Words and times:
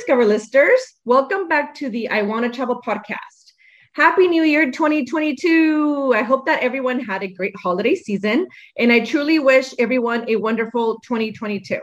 Discover 0.00 0.24
Listers. 0.24 0.80
Welcome 1.04 1.46
back 1.46 1.74
to 1.74 1.90
the 1.90 2.08
I 2.08 2.22
Want 2.22 2.46
to 2.46 2.50
Travel 2.50 2.80
podcast. 2.80 3.52
Happy 3.92 4.28
New 4.28 4.44
Year 4.44 4.70
2022. 4.70 6.14
I 6.16 6.22
hope 6.22 6.46
that 6.46 6.62
everyone 6.62 7.00
had 7.00 7.22
a 7.22 7.28
great 7.28 7.54
holiday 7.54 7.94
season, 7.94 8.48
and 8.78 8.90
I 8.90 9.00
truly 9.00 9.38
wish 9.38 9.74
everyone 9.78 10.24
a 10.26 10.36
wonderful 10.36 11.00
2022. 11.00 11.78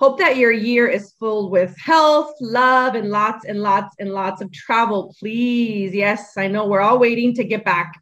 Hope 0.00 0.18
that 0.18 0.36
your 0.36 0.50
year 0.50 0.88
is 0.88 1.12
full 1.20 1.48
with 1.48 1.72
health, 1.78 2.34
love, 2.40 2.96
and 2.96 3.10
lots 3.10 3.44
and 3.44 3.60
lots 3.60 3.94
and 4.00 4.10
lots 4.10 4.42
of 4.42 4.52
travel, 4.52 5.14
please. 5.20 5.94
Yes, 5.94 6.36
I 6.36 6.48
know 6.48 6.66
we're 6.66 6.80
all 6.80 6.98
waiting 6.98 7.32
to 7.34 7.44
get 7.44 7.64
back 7.64 7.92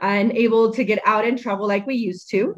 and 0.00 0.32
able 0.32 0.72
to 0.72 0.84
get 0.84 1.00
out 1.04 1.26
and 1.26 1.38
travel 1.38 1.68
like 1.68 1.86
we 1.86 1.96
used 1.96 2.30
to. 2.30 2.54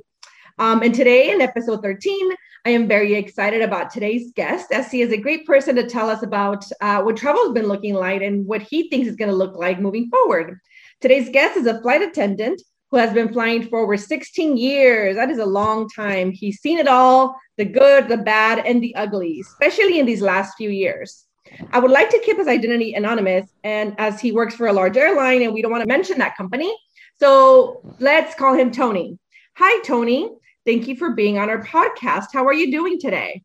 Um, 0.60 0.82
and 0.82 0.94
today 0.94 1.32
in 1.32 1.40
episode 1.40 1.82
13, 1.82 2.30
I 2.68 2.72
am 2.72 2.86
very 2.86 3.14
excited 3.14 3.62
about 3.62 3.90
today's 3.90 4.30
guest, 4.32 4.72
as 4.72 4.90
he 4.90 5.00
is 5.00 5.10
a 5.10 5.16
great 5.16 5.46
person 5.46 5.74
to 5.76 5.88
tell 5.88 6.10
us 6.10 6.22
about 6.22 6.66
uh, 6.82 7.00
what 7.00 7.16
travel 7.16 7.44
has 7.44 7.54
been 7.54 7.66
looking 7.66 7.94
like 7.94 8.20
and 8.20 8.46
what 8.46 8.60
he 8.60 8.90
thinks 8.90 9.08
is 9.08 9.16
going 9.16 9.30
to 9.30 9.34
look 9.34 9.56
like 9.56 9.80
moving 9.80 10.10
forward. 10.10 10.60
Today's 11.00 11.30
guest 11.30 11.56
is 11.56 11.64
a 11.64 11.80
flight 11.80 12.02
attendant 12.02 12.60
who 12.90 12.98
has 12.98 13.14
been 13.14 13.32
flying 13.32 13.66
for 13.66 13.78
over 13.78 13.96
16 13.96 14.58
years. 14.58 15.16
That 15.16 15.30
is 15.30 15.38
a 15.38 15.46
long 15.46 15.88
time. 15.88 16.30
He's 16.30 16.60
seen 16.60 16.76
it 16.76 16.86
all 16.86 17.34
the 17.56 17.64
good, 17.64 18.06
the 18.06 18.18
bad, 18.18 18.58
and 18.66 18.82
the 18.82 18.94
ugly, 18.96 19.40
especially 19.40 19.98
in 19.98 20.04
these 20.04 20.20
last 20.20 20.52
few 20.58 20.68
years. 20.68 21.24
I 21.72 21.78
would 21.78 21.90
like 21.90 22.10
to 22.10 22.20
keep 22.22 22.36
his 22.36 22.48
identity 22.48 22.92
anonymous, 22.92 23.48
and 23.64 23.94
as 23.96 24.20
he 24.20 24.30
works 24.30 24.54
for 24.54 24.66
a 24.66 24.74
large 24.74 24.98
airline 24.98 25.40
and 25.40 25.54
we 25.54 25.62
don't 25.62 25.72
want 25.72 25.84
to 25.84 25.88
mention 25.88 26.18
that 26.18 26.36
company, 26.36 26.76
so 27.18 27.80
let's 27.98 28.34
call 28.34 28.52
him 28.52 28.70
Tony. 28.70 29.18
Hi, 29.56 29.82
Tony. 29.84 30.32
Thank 30.68 30.86
you 30.86 30.96
for 30.96 31.12
being 31.12 31.38
on 31.38 31.48
our 31.48 31.64
podcast. 31.64 32.26
How 32.30 32.44
are 32.44 32.52
you 32.52 32.70
doing 32.70 33.00
today? 33.00 33.42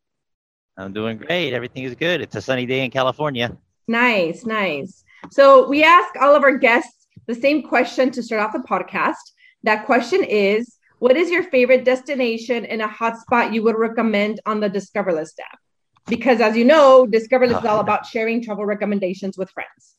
I'm 0.76 0.92
doing 0.92 1.16
great. 1.16 1.54
Everything 1.54 1.84
is 1.84 1.96
good. 1.96 2.20
It's 2.20 2.36
a 2.36 2.42
sunny 2.42 2.66
day 2.66 2.84
in 2.84 2.92
California. 2.92 3.56
Nice, 3.88 4.46
nice. 4.46 5.06
So, 5.32 5.66
we 5.70 5.86
ask 5.86 6.14
all 6.20 6.36
of 6.36 6.44
our 6.44 6.58
guests 6.58 7.08
the 7.28 7.34
same 7.34 7.64
question 7.64 8.12
to 8.12 8.22
start 8.22 8.42
off 8.42 8.52
the 8.52 8.68
podcast. 8.68 9.24
That 9.64 9.86
question 9.86 10.22
is 10.22 10.76
What 11.00 11.16
is 11.16 11.32
your 11.32 11.44
favorite 11.44 11.86
destination 11.86 12.66
and 12.66 12.82
a 12.82 12.90
hotspot 12.90 13.54
you 13.54 13.64
would 13.64 13.78
recommend 13.78 14.42
on 14.46 14.60
the 14.60 14.68
Discover 14.68 15.14
List 15.14 15.40
app? 15.40 15.60
Because, 16.08 16.42
as 16.42 16.58
you 16.58 16.66
know, 16.66 17.08
Discover 17.08 17.48
List 17.48 17.62
is 17.62 17.66
all 17.66 17.80
about 17.88 18.06
sharing 18.06 18.44
travel 18.44 18.66
recommendations 18.66 19.38
with 19.38 19.50
friends. 19.50 19.93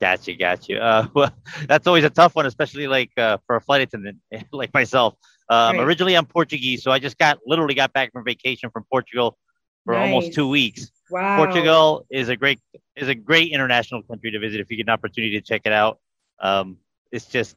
Got 0.00 0.28
you, 0.28 0.36
got 0.36 0.68
you. 0.68 0.78
Uh, 0.78 1.08
well, 1.14 1.32
that's 1.66 1.86
always 1.86 2.04
a 2.04 2.10
tough 2.10 2.34
one, 2.34 2.46
especially 2.46 2.86
like 2.86 3.10
uh, 3.16 3.38
for 3.46 3.56
a 3.56 3.60
flight 3.60 3.82
attendant 3.82 4.18
like 4.52 4.72
myself. 4.74 5.14
Um, 5.48 5.76
right. 5.76 5.86
Originally, 5.86 6.14
I'm 6.14 6.26
Portuguese, 6.26 6.82
so 6.82 6.90
I 6.90 6.98
just 6.98 7.18
got 7.18 7.38
literally 7.46 7.74
got 7.74 7.92
back 7.92 8.12
from 8.12 8.24
vacation 8.24 8.70
from 8.70 8.84
Portugal 8.90 9.38
for 9.84 9.94
nice. 9.94 10.02
almost 10.02 10.32
two 10.34 10.48
weeks. 10.48 10.90
Wow. 11.10 11.36
Portugal 11.36 12.06
is 12.10 12.28
a 12.28 12.36
great 12.36 12.60
is 12.96 13.08
a 13.08 13.14
great 13.14 13.52
international 13.52 14.02
country 14.02 14.30
to 14.32 14.38
visit 14.38 14.60
if 14.60 14.70
you 14.70 14.76
get 14.76 14.86
an 14.86 14.90
opportunity 14.90 15.38
to 15.38 15.40
check 15.40 15.62
it 15.64 15.72
out. 15.72 15.98
Um, 16.40 16.78
it's 17.12 17.26
just 17.26 17.56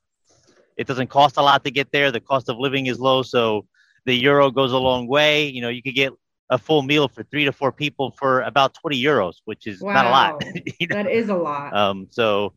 it 0.77 0.87
doesn't 0.87 1.07
cost 1.07 1.37
a 1.37 1.41
lot 1.41 1.63
to 1.65 1.71
get 1.71 1.91
there. 1.91 2.11
The 2.11 2.19
cost 2.21 2.47
of 2.47 2.57
living 2.57 2.85
is 2.85 2.99
low, 2.99 3.23
so 3.23 3.65
the 4.05 4.13
euro 4.13 4.51
goes 4.51 4.71
a 4.71 4.77
long 4.77 5.07
way. 5.07 5.47
You 5.47 5.61
know, 5.61 5.69
you 5.69 5.81
could 5.81 5.95
get 5.95 6.13
a 6.49 6.57
full 6.57 6.81
meal 6.81 7.07
for 7.07 7.23
three 7.23 7.45
to 7.45 7.51
four 7.51 7.71
people 7.71 8.11
for 8.11 8.41
about 8.41 8.73
20 8.73 9.01
euros, 9.01 9.35
which 9.45 9.67
is 9.67 9.81
wow. 9.81 9.93
not 9.93 10.05
a 10.05 10.09
lot. 10.09 10.43
you 10.79 10.87
know? 10.87 10.95
That 10.95 11.09
is 11.09 11.29
a 11.29 11.35
lot. 11.35 11.75
Um, 11.75 12.07
so 12.09 12.53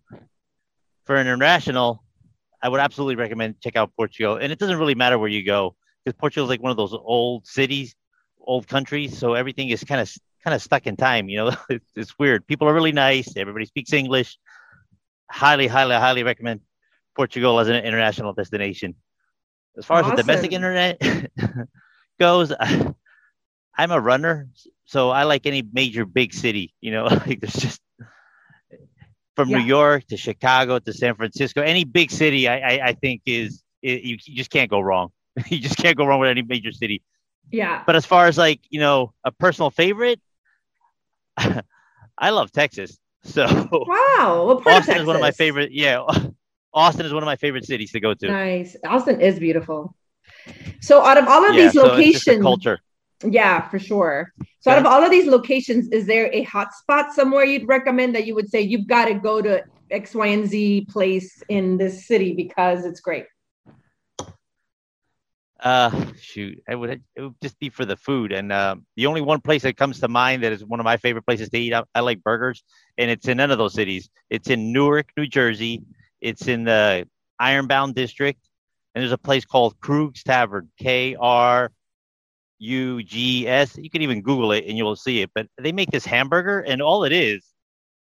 for 1.04 1.16
an 1.16 1.26
international, 1.26 2.02
I 2.62 2.69
would 2.69 2.81
absolutely 2.81 3.16
recommend 3.16 3.60
check 3.60 3.76
out 3.76 3.92
Portugal. 3.97 4.36
And 4.36 4.52
it 4.52 4.58
doesn't 4.58 4.78
really 4.78 4.94
matter 4.94 5.19
where 5.19 5.28
you 5.28 5.44
go 5.44 5.75
because 6.04 6.16
Portugal 6.19 6.47
is 6.47 6.50
like 6.50 6.62
one 6.62 6.70
of 6.70 6.76
those 6.76 6.94
old 6.94 7.47
cities, 7.47 7.94
old 8.41 8.66
countries. 8.66 9.19
So 9.19 9.34
everything 9.34 9.69
is 9.69 9.84
kind 9.84 10.00
of 10.00 10.10
kind 10.42 10.54
of 10.54 10.62
stuck 10.62 10.86
in 10.86 10.97
time. 10.97 11.28
You 11.28 11.38
know, 11.38 11.56
it's, 11.69 11.91
it's 11.94 12.19
weird. 12.19 12.47
People 12.47 12.69
are 12.69 12.75
really 12.75 12.92
nice. 12.92 13.36
Everybody 13.36 13.66
speaks 13.66 13.92
English. 13.92 14.38
Highly, 15.31 15.66
highly, 15.66 15.97
highly 15.97 16.22
recommend 16.22 16.60
Portugal 17.14 17.58
as 17.58 17.69
an 17.69 17.76
international 17.76 18.32
destination. 18.32 18.94
As 19.76 19.86
far 19.86 20.00
awesome. 20.00 20.12
as 20.12 20.16
the 20.16 20.22
domestic 20.22 20.52
internet 20.52 21.00
goes, 22.20 22.52
I'm 23.77 23.91
a 23.91 24.00
runner, 24.00 24.49
so 24.84 25.10
I 25.10 25.25
like 25.25 25.47
any 25.47 25.62
major 25.72 26.05
big 26.05 26.34
city. 26.34 26.75
You 26.81 26.93
know, 26.93 27.05
like 27.27 27.41
there's 27.41 27.55
just 27.55 27.81
from 29.34 29.49
yeah. 29.49 29.59
New 29.59 29.65
York 29.65 30.06
to 30.09 30.16
Chicago 30.16 30.78
to 30.78 30.93
San 30.93 31.15
Francisco, 31.15 31.62
any 31.62 31.84
big 31.84 32.11
city, 32.11 32.49
I 32.49 32.59
I, 32.59 32.87
I 32.88 32.93
think 32.93 33.22
is 33.27 33.62
it, 33.82 34.03
you, 34.03 34.19
you 34.25 34.37
just 34.37 34.50
can't 34.50 34.71
go 34.71 34.81
wrong. 34.81 35.11
you 35.47 35.59
just 35.59 35.77
can't 35.77 35.97
go 35.97 36.05
wrong 36.05 36.21
with 36.21 36.31
any 36.31 36.43
major 36.43 36.72
city. 36.72 37.03
Yeah. 37.50 37.82
But 37.87 37.97
as 37.97 38.06
far 38.06 38.27
as 38.27 38.38
like 38.38 38.61
you 38.71 38.81
know, 38.81 39.12
a 39.25 39.32
personal 39.32 39.71
favorite, 39.71 40.21
I 41.37 42.31
love 42.31 42.53
Texas. 42.53 42.99
So 43.25 43.44
wow, 43.72 44.61
Austin 44.66 44.97
is 44.97 45.06
one 45.06 45.16
of 45.16 45.22
my 45.22 45.31
favorite. 45.31 45.71
Yeah, 45.72 46.05
Austin 46.75 47.06
is 47.06 47.12
one 47.12 47.22
of 47.22 47.27
my 47.27 47.37
favorite 47.37 47.65
cities 47.65 47.93
to 47.93 48.00
go 48.00 48.15
to. 48.15 48.28
Nice, 48.28 48.77
Austin 48.84 49.21
is 49.21 49.38
beautiful. 49.38 49.94
So 50.81 51.05
out 51.05 51.19
of 51.19 51.28
all 51.28 51.44
of 51.49 51.55
yeah, 51.55 51.62
these 51.62 51.75
locations, 51.75 52.43
culture. 52.43 52.81
Yeah, 53.25 53.69
for 53.69 53.78
sure. 53.78 54.33
So 54.60 54.71
yeah. 54.71 54.77
out 54.77 54.78
of 54.81 54.87
all 54.87 55.03
of 55.03 55.10
these 55.10 55.27
locations, 55.27 55.88
is 55.88 56.06
there 56.06 56.31
a 56.33 56.44
hotspot 56.44 57.10
somewhere 57.12 57.44
you'd 57.44 57.69
recommend 57.69 58.15
that 58.15 58.27
you 58.27 58.34
would 58.34 58.49
say 58.49 58.60
you've 58.60 58.87
got 58.87 59.06
to 59.06 59.15
go 59.15 59.43
to 59.43 59.65
X, 59.91 60.15
Y, 60.15 60.27
and 60.27 60.47
Z 60.47 60.87
place 60.88 61.43
in 61.49 61.77
this 61.77 62.06
city 62.06 62.34
because 62.34 62.84
it's 62.84 63.00
great? 63.00 63.27
Uh, 65.61 66.06
shoot, 66.21 66.61
it 66.69 66.75
would 66.75 66.91
it 67.15 67.21
would 67.21 67.34
just 67.41 67.56
be 67.61 67.69
for 67.69 67.84
the 67.84 67.97
food, 67.97 68.32
and 68.32 68.50
uh, 68.50 68.75
the 68.97 69.06
only 69.06 69.21
one 69.21 69.41
place 69.41 69.62
that 69.62 69.77
comes 69.77 70.00
to 70.00 70.09
mind 70.09 70.43
that 70.43 70.50
is 70.50 70.65
one 70.65 70.81
of 70.81 70.84
my 70.84 70.97
favorite 70.97 71.25
places 71.25 71.49
to 71.50 71.59
eat. 71.59 71.72
I, 71.72 71.84
I 71.94 72.00
like 72.00 72.21
burgers, 72.25 72.65
and 72.99 73.09
it's 73.09 73.28
in 73.28 73.37
none 73.37 73.53
of 73.53 73.59
those 73.59 73.75
cities. 73.75 74.11
It's 74.28 74.50
in 74.50 74.72
Newark, 74.72 75.11
New 75.16 75.27
Jersey. 75.27 75.82
It's 76.21 76.49
in 76.49 76.65
the 76.65 77.06
Ironbound 77.38 77.94
district, 77.94 78.41
and 78.94 79.03
there's 79.03 79.12
a 79.12 79.19
place 79.19 79.44
called 79.44 79.78
Krug's 79.78 80.25
Tavern, 80.25 80.69
K 80.81 81.15
R 81.15 81.71
U 82.62 83.03
G 83.03 83.49
S. 83.49 83.77
You 83.77 83.91
can 83.91 84.03
even 84.03 84.23
Google 84.23 84.53
it 84.53 84.65
and 84.67 84.78
you 84.78 84.84
will 84.84 84.97
see 84.97 85.21
it. 85.21 85.31
But 85.34 85.49
they 85.59 85.73
make 85.73 85.91
this 85.91 86.06
hamburger, 86.06 86.61
and 86.61 86.81
all 86.81 87.05
it 87.05 87.12
is, 87.12 87.45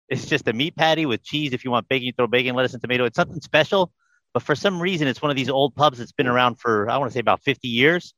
it's 0.09 0.27
just 0.27 0.47
a 0.47 0.53
meat 0.53 0.77
patty 0.77 1.07
with 1.07 1.23
cheese. 1.23 1.53
If 1.53 1.65
you 1.65 1.71
want 1.71 1.89
bacon, 1.89 2.07
you 2.07 2.13
throw 2.13 2.27
bacon, 2.27 2.55
lettuce, 2.55 2.75
and 2.75 2.83
tomato. 2.83 3.05
It's 3.05 3.17
something 3.17 3.41
special. 3.41 3.93
But 4.35 4.43
for 4.43 4.55
some 4.55 4.81
reason, 4.81 5.09
it's 5.09 5.23
one 5.23 5.31
of 5.31 5.37
these 5.37 5.49
old 5.49 5.75
pubs 5.75 5.99
that's 5.99 6.13
been 6.13 6.27
around 6.27 6.57
for 6.61 6.89
I 6.89 6.99
want 6.99 7.11
to 7.11 7.15
say 7.15 7.21
about 7.21 7.43
50 7.43 7.69
years. 7.69 8.15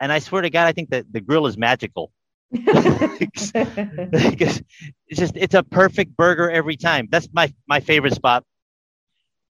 And 0.00 0.10
I 0.12 0.20
swear 0.20 0.42
to 0.42 0.50
God, 0.50 0.66
I 0.66 0.72
think 0.72 0.90
that 0.90 1.12
the 1.12 1.20
grill 1.20 1.46
is 1.46 1.58
magical. 1.58 2.12
because 2.50 3.52
it's 3.52 5.20
just 5.20 5.36
it's 5.36 5.54
a 5.54 5.62
perfect 5.62 6.16
burger 6.16 6.50
every 6.50 6.76
time. 6.76 7.08
That's 7.10 7.28
my 7.32 7.52
my 7.66 7.80
favorite 7.80 8.14
spot. 8.14 8.44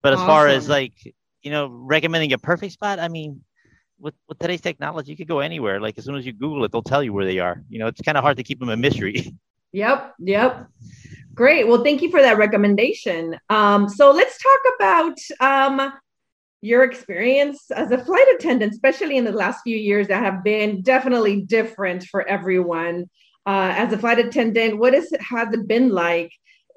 But 0.03 0.13
as 0.13 0.19
awesome. 0.19 0.27
far 0.27 0.47
as 0.47 0.69
like 0.69 0.93
you 1.41 1.51
know, 1.51 1.67
recommending 1.67 2.33
a 2.33 2.37
perfect 2.37 2.73
spot, 2.73 2.99
I 2.99 3.09
mean, 3.09 3.41
with, 4.03 4.13
with 4.27 4.37
today's 4.37 4.61
technology, 4.61 5.11
you 5.11 5.17
could 5.17 5.29
go 5.29 5.39
anywhere. 5.39 5.79
Like 5.79 5.97
as 5.97 6.03
soon 6.03 6.15
as 6.15 6.25
you 6.25 6.33
Google 6.33 6.65
it, 6.65 6.71
they'll 6.71 6.83
tell 6.83 7.01
you 7.01 7.13
where 7.13 7.25
they 7.25 7.39
are. 7.39 7.63
You 7.69 7.79
know, 7.79 7.87
it's 7.87 8.01
kind 8.01 8.17
of 8.17 8.23
hard 8.23 8.37
to 8.37 8.43
keep 8.43 8.59
them 8.59 8.69
a 8.69 8.77
mystery. 8.77 9.35
Yep. 9.75 10.13
Yep. 10.19 10.67
Great. 11.33 11.67
Well, 11.67 11.83
thank 11.83 12.03
you 12.03 12.11
for 12.11 12.21
that 12.21 12.37
recommendation. 12.37 13.35
Um, 13.49 13.89
so 13.89 14.11
let's 14.11 14.37
talk 14.37 14.59
about 14.75 15.17
um, 15.39 15.93
your 16.61 16.83
experience 16.83 17.71
as 17.71 17.89
a 17.89 17.97
flight 17.97 18.27
attendant, 18.35 18.73
especially 18.73 19.17
in 19.17 19.25
the 19.25 19.31
last 19.31 19.61
few 19.63 19.75
years 19.75 20.09
that 20.09 20.23
have 20.23 20.43
been 20.43 20.83
definitely 20.83 21.41
different 21.41 22.03
for 22.03 22.21
everyone. 22.27 23.09
Uh, 23.47 23.73
as 23.75 23.91
a 23.91 23.97
flight 23.97 24.19
attendant, 24.19 24.77
what 24.77 24.93
is 24.93 25.11
has 25.27 25.51
it 25.51 25.67
been 25.67 25.89
like, 25.89 26.31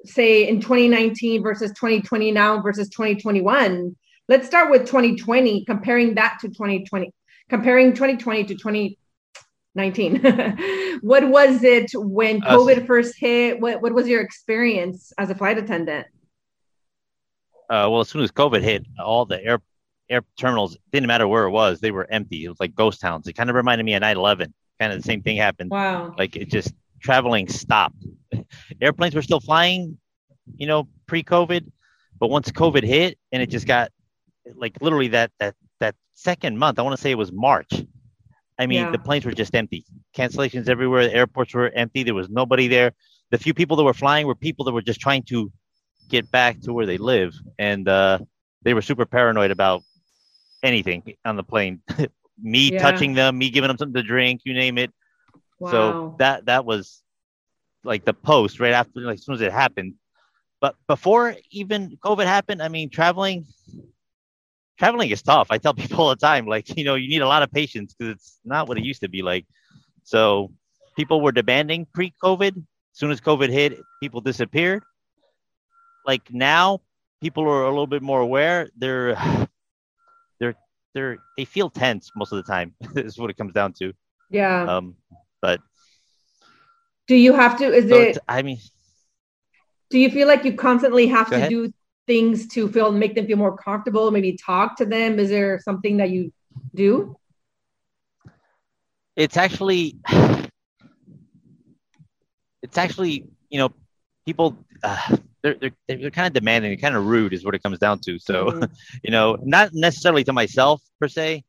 say, 0.05 0.47
in 0.47 0.59
2019 0.59 1.43
versus 1.43 1.69
2020 1.73 2.31
now 2.31 2.59
versus 2.63 2.89
2021? 2.89 3.95
Let's 4.29 4.45
start 4.45 4.71
with 4.71 4.87
2020, 4.87 5.65
comparing 5.65 6.15
that 6.15 6.39
to 6.41 6.47
2020, 6.47 7.13
comparing 7.49 7.93
2020 7.93 8.45
to 8.45 8.55
2019. 8.55 10.99
what 11.01 11.27
was 11.27 11.63
it 11.63 11.91
when 11.93 12.41
COVID 12.41 12.83
uh, 12.83 12.85
first 12.85 13.15
hit? 13.17 13.59
What, 13.59 13.81
what 13.81 13.93
was 13.93 14.07
your 14.07 14.21
experience 14.21 15.11
as 15.17 15.29
a 15.29 15.35
flight 15.35 15.57
attendant? 15.57 16.07
Uh, 17.69 17.87
well, 17.89 17.99
as 17.99 18.09
soon 18.09 18.21
as 18.21 18.31
COVID 18.31 18.61
hit, 18.61 18.85
all 19.03 19.25
the 19.25 19.43
air 19.43 19.59
air 20.09 20.21
terminals 20.39 20.77
didn't 20.93 21.07
matter 21.07 21.27
where 21.27 21.43
it 21.43 21.51
was; 21.51 21.81
they 21.81 21.91
were 21.91 22.07
empty. 22.09 22.45
It 22.45 22.49
was 22.49 22.61
like 22.61 22.73
ghost 22.73 23.01
towns. 23.01 23.27
It 23.27 23.33
kind 23.33 23.49
of 23.49 23.57
reminded 23.57 23.83
me 23.83 23.93
of 23.93 24.01
9/11. 24.01 24.53
Kind 24.79 24.93
of 24.93 24.99
the 24.99 25.03
same 25.03 25.21
thing 25.21 25.35
happened. 25.35 25.71
Wow! 25.71 26.15
Like 26.17 26.37
it 26.37 26.49
just 26.49 26.73
traveling 27.01 27.49
stopped. 27.49 28.05
Airplanes 28.81 29.15
were 29.15 29.21
still 29.21 29.41
flying, 29.41 29.97
you 30.55 30.65
know, 30.65 30.87
pre-COVID, 31.07 31.69
but 32.19 32.29
once 32.29 32.51
COVID 32.51 32.83
hit 32.83 33.17
and 33.31 33.41
it 33.41 33.49
just 33.49 33.67
got 33.67 33.91
like 34.55 34.77
literally 34.81 35.09
that 35.09 35.31
that 35.39 35.55
second 36.17 36.57
month, 36.57 36.79
I 36.79 36.81
want 36.81 36.95
to 36.95 37.01
say 37.01 37.11
it 37.11 37.17
was 37.17 37.31
March. 37.31 37.71
I 38.59 38.65
mean, 38.65 38.85
yeah. 38.85 38.91
the 38.91 38.97
planes 38.97 39.23
were 39.23 39.31
just 39.31 39.53
empty. 39.53 39.85
Cancellations 40.15 40.67
everywhere. 40.67 41.03
The 41.03 41.13
airports 41.13 41.53
were 41.53 41.69
empty. 41.69 42.03
There 42.03 42.15
was 42.15 42.27
nobody 42.27 42.67
there. 42.67 42.93
The 43.29 43.37
few 43.37 43.53
people 43.53 43.77
that 43.77 43.83
were 43.83 43.93
flying 43.93 44.25
were 44.25 44.35
people 44.35 44.65
that 44.65 44.71
were 44.71 44.81
just 44.81 44.99
trying 44.99 45.23
to 45.23 45.51
get 46.09 46.29
back 46.31 46.59
to 46.61 46.73
where 46.73 46.85
they 46.85 46.97
live, 46.97 47.35
and 47.59 47.87
uh, 47.87 48.19
they 48.63 48.73
were 48.73 48.81
super 48.81 49.05
paranoid 49.05 49.51
about 49.51 49.83
anything 50.63 51.03
on 51.23 51.35
the 51.35 51.43
plane. 51.43 51.81
me 52.41 52.71
yeah. 52.71 52.81
touching 52.81 53.13
them, 53.13 53.37
me 53.37 53.49
giving 53.49 53.67
them 53.67 53.77
something 53.77 54.01
to 54.01 54.07
drink, 54.07 54.41
you 54.43 54.53
name 54.53 54.77
it. 54.77 54.91
Wow. 55.59 55.71
So 55.71 56.15
that 56.19 56.45
that 56.45 56.65
was 56.65 57.03
like 57.83 58.05
the 58.05 58.13
post 58.13 58.59
right 58.59 58.73
after, 58.73 59.01
like 59.01 59.19
as 59.19 59.25
soon 59.25 59.35
as 59.35 59.41
it 59.41 59.51
happened. 59.51 59.95
But 60.59 60.75
before 60.87 61.35
even 61.51 61.97
COVID 62.03 62.25
happened, 62.25 62.63
I 62.63 62.69
mean, 62.69 62.89
traveling, 62.89 63.45
traveling 64.77 65.09
is 65.09 65.21
tough. 65.21 65.47
I 65.49 65.57
tell 65.57 65.73
people 65.81 66.01
all 66.01 66.09
the 66.09 66.15
time, 66.15 66.45
like, 66.45 66.77
you 66.77 66.83
know, 66.83 66.95
you 66.95 67.09
need 67.09 67.21
a 67.21 67.27
lot 67.27 67.43
of 67.43 67.51
patience 67.51 67.93
because 67.93 68.15
it's 68.15 68.39
not 68.45 68.67
what 68.67 68.77
it 68.77 68.83
used 68.83 69.01
to 69.01 69.09
be 69.09 69.21
like. 69.21 69.45
So 70.03 70.51
people 70.95 71.21
were 71.21 71.31
demanding 71.31 71.87
pre-COVID. 71.93 72.55
As 72.57 72.99
soon 72.99 73.11
as 73.11 73.21
COVID 73.21 73.49
hit, 73.49 73.79
people 74.01 74.21
disappeared. 74.21 74.83
Like 76.05 76.31
now, 76.31 76.81
people 77.21 77.43
are 77.43 77.63
a 77.63 77.69
little 77.69 77.87
bit 77.87 78.01
more 78.01 78.21
aware. 78.21 78.69
They're 78.77 79.15
they're 80.39 80.55
they're 80.93 81.17
they 81.35 81.45
feel 81.45 81.69
tense 81.69 82.11
most 82.15 82.31
of 82.31 82.37
the 82.37 82.51
time. 82.51 82.73
is 82.95 83.17
what 83.17 83.29
it 83.29 83.37
comes 83.37 83.53
down 83.53 83.73
to. 83.73 83.93
Yeah. 84.29 84.63
Um, 84.63 84.95
but 85.41 85.59
do 87.07 87.15
you 87.15 87.33
have 87.33 87.57
to? 87.59 87.65
Is 87.65 87.89
so 87.89 87.97
it? 87.97 88.17
I 88.27 88.41
mean, 88.41 88.57
do 89.89 89.99
you 89.99 90.09
feel 90.09 90.27
like 90.27 90.45
you 90.45 90.53
constantly 90.53 91.07
have 91.07 91.29
to 91.29 91.35
ahead. 91.35 91.49
do 91.49 91.73
things 92.07 92.47
to 92.49 92.67
feel 92.69 92.91
make 92.91 93.13
them 93.15 93.27
feel 93.27 93.37
more 93.37 93.55
comfortable? 93.57 94.09
Maybe 94.11 94.37
talk 94.37 94.77
to 94.77 94.85
them. 94.85 95.19
Is 95.19 95.29
there 95.29 95.59
something 95.59 95.97
that 95.97 96.09
you 96.09 96.31
do? 96.73 97.15
it's 99.15 99.35
actually 99.35 99.95
it's 102.61 102.77
actually 102.77 103.25
you 103.49 103.59
know 103.59 103.69
people 104.25 104.55
uh, 104.83 105.17
they're, 105.41 105.55
they're 105.55 105.71
they're 105.87 106.11
kind 106.11 106.27
of 106.27 106.33
demanding 106.33 106.69
they're 106.71 106.77
kind 106.77 106.95
of 106.95 107.05
rude 107.05 107.33
is 107.33 107.43
what 107.45 107.55
it 107.55 107.63
comes 107.63 107.79
down 107.79 107.99
to 107.99 108.19
so 108.19 108.51
Mhm. 108.51 108.69
you 109.03 109.11
know 109.11 109.37
not 109.43 109.71
necessarily 109.73 110.23
to 110.23 110.33
myself 110.33 110.81
per 110.99 111.07
se 111.07 111.43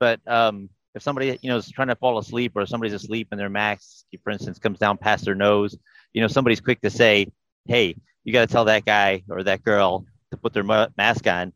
but 0.00 0.20
um 0.26 0.68
if 0.94 1.02
somebody 1.02 1.38
you 1.42 1.48
know 1.50 1.56
is 1.56 1.70
trying 1.70 1.88
to 1.88 1.96
fall 1.96 2.18
asleep 2.18 2.52
or 2.54 2.66
somebody's 2.66 2.92
asleep 2.92 3.28
and 3.30 3.40
their 3.40 3.48
mask 3.50 4.04
for 4.22 4.30
instance 4.30 4.58
comes 4.58 4.78
down 4.78 4.96
past 4.98 5.24
their 5.24 5.34
nose 5.34 5.76
you 6.12 6.20
know 6.20 6.28
somebody's 6.28 6.60
quick 6.60 6.80
to 6.82 6.90
say 6.90 7.26
hey 7.66 7.96
you 8.24 8.32
got 8.32 8.46
to 8.46 8.52
tell 8.52 8.64
that 8.66 8.84
guy 8.84 9.22
or 9.28 9.42
that 9.42 9.62
girl 9.62 10.06
to 10.30 10.36
put 10.36 10.52
their 10.52 10.64
mask 10.64 11.26
on. 11.26 11.52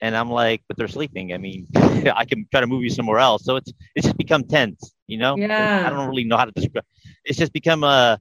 And 0.00 0.16
i'm 0.16 0.30
like 0.30 0.62
but 0.68 0.76
they're 0.76 0.88
sleeping. 0.88 1.32
I 1.32 1.38
mean 1.38 1.68
i 1.74 2.24
can 2.24 2.46
try 2.50 2.60
to 2.60 2.66
move 2.66 2.82
you 2.82 2.90
somewhere 2.90 3.18
else. 3.18 3.44
So 3.44 3.56
it's 3.56 3.72
it's 3.94 4.06
just 4.06 4.16
become 4.16 4.44
tense 4.44 4.94
you 5.06 5.18
know? 5.18 5.36
Yeah. 5.36 5.84
i 5.86 5.90
don't 5.90 6.08
really 6.08 6.24
know 6.24 6.36
how 6.36 6.46
to 6.46 6.52
describe 6.52 6.84
it's 7.24 7.38
just 7.38 7.52
become 7.52 7.84
a 7.84 8.18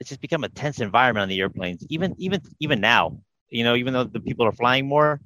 it's 0.00 0.08
just 0.08 0.20
become 0.20 0.42
a 0.42 0.48
tense 0.48 0.80
environment 0.80 1.22
on 1.22 1.28
the 1.28 1.40
airplanes. 1.40 1.86
Even 1.88 2.14
even 2.18 2.40
even 2.60 2.80
now 2.80 3.18
you 3.50 3.64
know 3.64 3.74
even 3.76 3.92
though 3.92 4.04
the 4.04 4.20
people 4.20 4.46
are 4.46 4.52
flying 4.52 4.86
more 4.88 5.20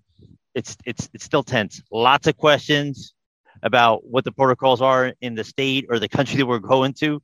it's 0.56 0.76
it's 0.84 1.08
it's 1.12 1.24
still 1.24 1.44
tense. 1.44 1.82
Lots 1.92 2.26
of 2.26 2.36
questions 2.36 3.14
about 3.62 4.04
what 4.04 4.24
the 4.24 4.32
protocols 4.32 4.80
are 4.80 5.12
in 5.20 5.34
the 5.34 5.44
state 5.44 5.86
or 5.90 5.98
the 5.98 6.08
country 6.08 6.36
that 6.38 6.46
we're 6.46 6.58
going 6.58 6.94
to. 6.94 7.22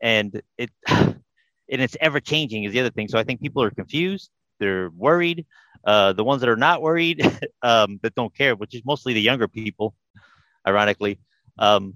And 0.00 0.40
it 0.56 0.70
and 1.70 1.82
it's 1.82 1.96
ever 2.00 2.20
changing 2.20 2.64
is 2.64 2.72
the 2.72 2.80
other 2.80 2.90
thing 2.90 3.08
so 3.08 3.18
i 3.18 3.24
think 3.24 3.40
people 3.40 3.62
are 3.62 3.70
confused 3.70 4.30
they're 4.60 4.90
worried 4.90 5.46
uh, 5.86 6.12
the 6.12 6.24
ones 6.24 6.40
that 6.40 6.50
are 6.50 6.56
not 6.56 6.82
worried 6.82 7.22
um, 7.62 7.98
that 8.02 8.14
don't 8.14 8.34
care 8.36 8.56
which 8.56 8.74
is 8.74 8.82
mostly 8.84 9.12
the 9.14 9.20
younger 9.20 9.48
people 9.48 9.94
ironically 10.66 11.18
um, 11.58 11.94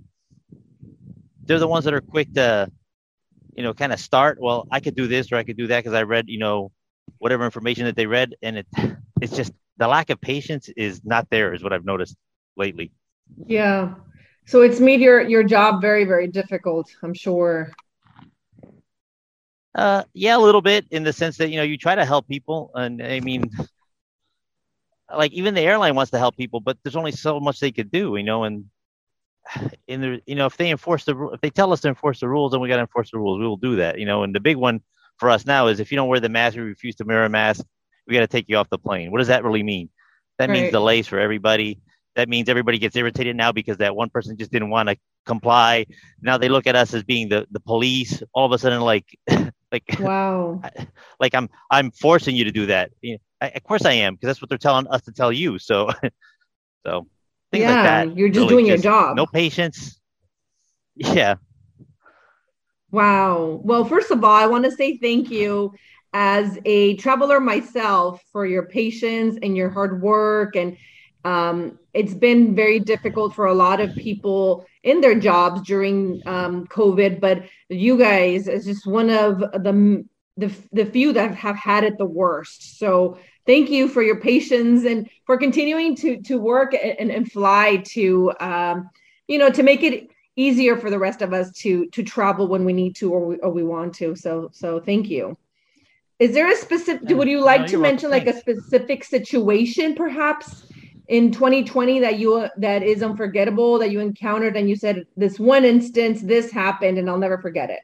they're 1.44 1.58
the 1.58 1.68
ones 1.68 1.84
that 1.84 1.94
are 1.94 2.00
quick 2.00 2.32
to 2.34 2.70
you 3.56 3.62
know 3.62 3.74
kind 3.74 3.92
of 3.92 4.00
start 4.00 4.38
well 4.40 4.66
i 4.70 4.80
could 4.80 4.94
do 4.94 5.06
this 5.06 5.32
or 5.32 5.36
i 5.36 5.42
could 5.42 5.56
do 5.56 5.66
that 5.66 5.80
because 5.80 5.94
i 5.94 6.02
read 6.02 6.26
you 6.28 6.38
know 6.38 6.70
whatever 7.18 7.44
information 7.44 7.84
that 7.84 7.96
they 7.96 8.06
read 8.06 8.34
and 8.42 8.58
it 8.58 8.66
it's 9.20 9.36
just 9.36 9.52
the 9.78 9.88
lack 9.88 10.10
of 10.10 10.20
patience 10.20 10.68
is 10.76 11.02
not 11.04 11.28
there 11.30 11.52
is 11.54 11.62
what 11.62 11.72
i've 11.72 11.84
noticed 11.84 12.16
lately 12.56 12.92
Yeah. 13.46 13.94
So 14.46 14.62
it's 14.62 14.80
made 14.80 15.00
your 15.00 15.20
your 15.22 15.44
job 15.44 15.80
very 15.80 16.04
very 16.04 16.26
difficult. 16.26 16.90
I'm 17.02 17.14
sure. 17.14 17.72
Uh, 19.74 20.04
yeah, 20.12 20.36
a 20.36 20.38
little 20.38 20.60
bit 20.60 20.86
in 20.90 21.02
the 21.02 21.12
sense 21.12 21.38
that 21.38 21.48
you 21.50 21.56
know 21.56 21.62
you 21.62 21.78
try 21.78 21.94
to 21.94 22.04
help 22.04 22.28
people, 22.28 22.70
and 22.74 23.02
I 23.02 23.20
mean, 23.20 23.50
like 25.14 25.32
even 25.32 25.54
the 25.54 25.62
airline 25.62 25.94
wants 25.94 26.10
to 26.10 26.18
help 26.18 26.36
people, 26.36 26.60
but 26.60 26.76
there's 26.82 26.96
only 26.96 27.12
so 27.12 27.40
much 27.40 27.60
they 27.60 27.72
could 27.72 27.90
do, 27.90 28.16
you 28.16 28.22
know. 28.22 28.44
And 28.44 28.66
in 29.86 30.00
the 30.00 30.22
you 30.26 30.34
know 30.34 30.46
if 30.46 30.56
they 30.56 30.70
enforce 30.70 31.04
the 31.04 31.30
if 31.32 31.40
they 31.40 31.50
tell 31.50 31.72
us 31.72 31.80
to 31.82 31.88
enforce 31.88 32.20
the 32.20 32.28
rules, 32.28 32.52
then 32.52 32.60
we 32.60 32.68
got 32.68 32.76
to 32.76 32.82
enforce 32.82 33.10
the 33.10 33.18
rules. 33.18 33.40
We 33.40 33.46
will 33.46 33.56
do 33.56 33.76
that, 33.76 33.98
you 33.98 34.06
know. 34.06 34.22
And 34.22 34.34
the 34.34 34.40
big 34.40 34.56
one 34.56 34.80
for 35.18 35.30
us 35.30 35.46
now 35.46 35.68
is 35.68 35.80
if 35.80 35.90
you 35.90 35.96
don't 35.96 36.08
wear 36.08 36.20
the 36.20 36.28
mask, 36.28 36.56
you 36.56 36.62
refuse 36.62 36.96
to 36.96 37.04
wear 37.04 37.24
a 37.24 37.30
mask, 37.30 37.64
we 38.06 38.14
got 38.14 38.20
to 38.20 38.26
take 38.26 38.46
you 38.48 38.56
off 38.56 38.68
the 38.68 38.78
plane. 38.78 39.10
What 39.10 39.18
does 39.18 39.28
that 39.28 39.44
really 39.44 39.62
mean? 39.62 39.88
That 40.38 40.50
means 40.50 40.70
delays 40.72 41.06
for 41.06 41.18
everybody. 41.18 41.78
That 42.14 42.28
means 42.28 42.48
everybody 42.48 42.78
gets 42.78 42.96
irritated 42.96 43.36
now 43.36 43.52
because 43.52 43.78
that 43.78 43.96
one 43.96 44.10
person 44.10 44.36
just 44.36 44.52
didn't 44.52 44.70
want 44.70 44.88
to 44.88 44.96
comply. 45.24 45.86
Now 46.20 46.36
they 46.36 46.48
look 46.48 46.66
at 46.66 46.76
us 46.76 46.92
as 46.94 47.04
being 47.04 47.28
the 47.28 47.46
the 47.50 47.60
police. 47.60 48.22
All 48.34 48.44
of 48.46 48.52
a 48.52 48.58
sudden, 48.58 48.80
like 48.80 49.18
like 49.72 49.84
Wow. 49.98 50.62
like 51.18 51.34
I'm 51.34 51.48
I'm 51.70 51.90
forcing 51.90 52.36
you 52.36 52.44
to 52.44 52.52
do 52.52 52.66
that. 52.66 52.90
You 53.00 53.12
know, 53.14 53.18
I, 53.40 53.48
of 53.48 53.62
course 53.64 53.84
I 53.84 53.92
am 53.92 54.14
because 54.14 54.28
that's 54.28 54.42
what 54.42 54.48
they're 54.48 54.58
telling 54.58 54.86
us 54.88 55.02
to 55.02 55.12
tell 55.12 55.32
you. 55.32 55.58
So 55.58 55.90
so 56.86 57.06
things 57.50 57.62
yeah, 57.62 57.74
like 57.74 57.84
that. 57.84 58.16
you're 58.16 58.28
just 58.28 58.38
really 58.38 58.54
doing 58.54 58.66
your 58.66 58.76
job. 58.78 59.16
No 59.16 59.26
patience. 59.26 60.00
Yeah. 60.94 61.36
Wow. 62.90 63.60
Well, 63.64 63.84
first 63.84 64.10
of 64.10 64.22
all, 64.22 64.34
I 64.34 64.46
want 64.46 64.64
to 64.64 64.70
say 64.70 64.98
thank 64.98 65.30
you 65.30 65.72
as 66.12 66.58
a 66.66 66.96
traveler 66.96 67.40
myself 67.40 68.22
for 68.32 68.44
your 68.44 68.66
patience 68.66 69.38
and 69.42 69.56
your 69.56 69.70
hard 69.70 70.02
work. 70.02 70.56
And 70.56 70.76
um, 71.24 71.78
it's 71.94 72.14
been 72.14 72.54
very 72.54 72.80
difficult 72.80 73.34
for 73.34 73.46
a 73.46 73.54
lot 73.54 73.80
of 73.80 73.94
people 73.94 74.66
in 74.82 75.00
their 75.00 75.18
jobs 75.18 75.62
during 75.62 76.20
um, 76.26 76.66
COVID, 76.66 77.20
but 77.20 77.44
you 77.68 77.96
guys 77.98 78.48
is 78.48 78.64
just 78.64 78.86
one 78.86 79.10
of 79.10 79.38
the, 79.40 80.04
the 80.36 80.54
the 80.72 80.86
few 80.86 81.12
that 81.12 81.34
have 81.34 81.56
had 81.56 81.84
it 81.84 81.98
the 81.98 82.04
worst. 82.06 82.78
So 82.78 83.18
thank 83.46 83.70
you 83.70 83.88
for 83.88 84.02
your 84.02 84.20
patience 84.20 84.84
and 84.84 85.08
for 85.26 85.36
continuing 85.36 85.94
to 85.96 86.20
to 86.22 86.38
work 86.38 86.74
and, 86.74 87.10
and 87.10 87.30
fly 87.30 87.82
to 87.88 88.32
um, 88.40 88.90
you 89.28 89.38
know 89.38 89.50
to 89.50 89.62
make 89.62 89.82
it 89.82 90.08
easier 90.34 90.76
for 90.76 90.90
the 90.90 90.98
rest 90.98 91.22
of 91.22 91.32
us 91.32 91.52
to 91.58 91.86
to 91.90 92.02
travel 92.02 92.48
when 92.48 92.64
we 92.64 92.72
need 92.72 92.96
to 92.96 93.12
or 93.12 93.26
we, 93.26 93.36
or 93.36 93.50
we 93.50 93.62
want 93.62 93.94
to. 93.96 94.16
So 94.16 94.50
so 94.52 94.80
thank 94.80 95.08
you. 95.08 95.36
Is 96.18 96.34
there 96.34 96.50
a 96.50 96.56
specific 96.56 97.08
would 97.10 97.28
you 97.28 97.44
like 97.44 97.62
No, 97.62 97.66
to 97.68 97.78
mention 97.78 98.10
welcome. 98.10 98.26
like 98.26 98.36
a 98.36 98.40
specific 98.40 99.04
situation 99.04 99.94
perhaps 99.94 100.64
in 101.08 101.32
2020 101.32 102.00
that 102.00 102.18
you 102.18 102.48
that 102.56 102.82
is 102.82 103.02
unforgettable 103.02 103.78
that 103.78 103.90
you 103.90 104.00
encountered 104.00 104.56
and 104.56 104.68
you 104.68 104.76
said 104.76 105.04
this 105.16 105.38
one 105.38 105.64
instance 105.64 106.22
this 106.22 106.50
happened 106.50 106.98
and 106.98 107.08
i'll 107.10 107.18
never 107.18 107.38
forget 107.38 107.70
it 107.70 107.80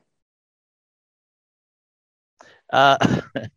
Uh, 2.73 2.99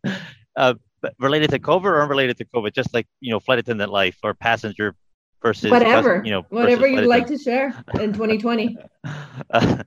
uh, 0.56 0.74
related 1.18 1.50
to 1.50 1.58
COVID 1.58 1.84
or 1.84 2.02
unrelated 2.02 2.36
to 2.38 2.44
COVID, 2.44 2.72
just 2.72 2.94
like 2.94 3.06
you 3.20 3.30
know, 3.30 3.40
flight 3.40 3.58
attendant 3.58 3.90
life 3.90 4.18
or 4.22 4.34
passenger 4.34 4.94
versus 5.42 5.70
whatever 5.70 6.22
you 6.24 6.30
know, 6.30 6.42
whatever 6.50 6.86
you'd 6.86 7.06
like 7.06 7.24
attendant. 7.24 7.40
to 7.40 7.44
share 7.44 7.84
in 8.00 8.12
2020 8.12 8.78
Uh, 9.50 9.82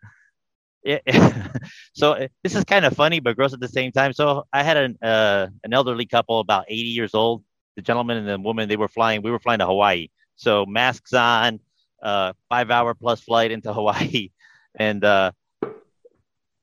yeah. 0.83 1.47
so 1.95 2.11
uh, 2.11 2.27
this 2.43 2.53
is 2.55 2.63
kind 2.63 2.85
of 2.85 2.95
funny, 2.95 3.19
but 3.19 3.35
gross 3.35 3.53
at 3.53 3.59
the 3.59 3.67
same 3.67 3.91
time. 3.91 4.13
So 4.13 4.43
I 4.53 4.61
had 4.61 4.77
an 4.77 4.97
uh, 5.01 5.47
an 5.63 5.73
elderly 5.73 6.05
couple, 6.05 6.39
about 6.39 6.65
80 6.67 6.81
years 6.89 7.15
old. 7.15 7.43
The 7.75 7.81
gentleman 7.81 8.17
and 8.17 8.27
the 8.27 8.39
woman, 8.39 8.69
they 8.69 8.77
were 8.77 8.87
flying. 8.87 9.21
We 9.21 9.31
were 9.31 9.39
flying 9.39 9.59
to 9.59 9.65
Hawaii, 9.65 10.09
so 10.35 10.65
masks 10.65 11.13
on, 11.13 11.59
uh, 12.01 12.33
five 12.49 12.71
hour 12.71 12.93
plus 12.93 13.21
flight 13.21 13.51
into 13.51 13.73
Hawaii, 13.73 14.29
and 14.75 15.03
uh, 15.03 15.31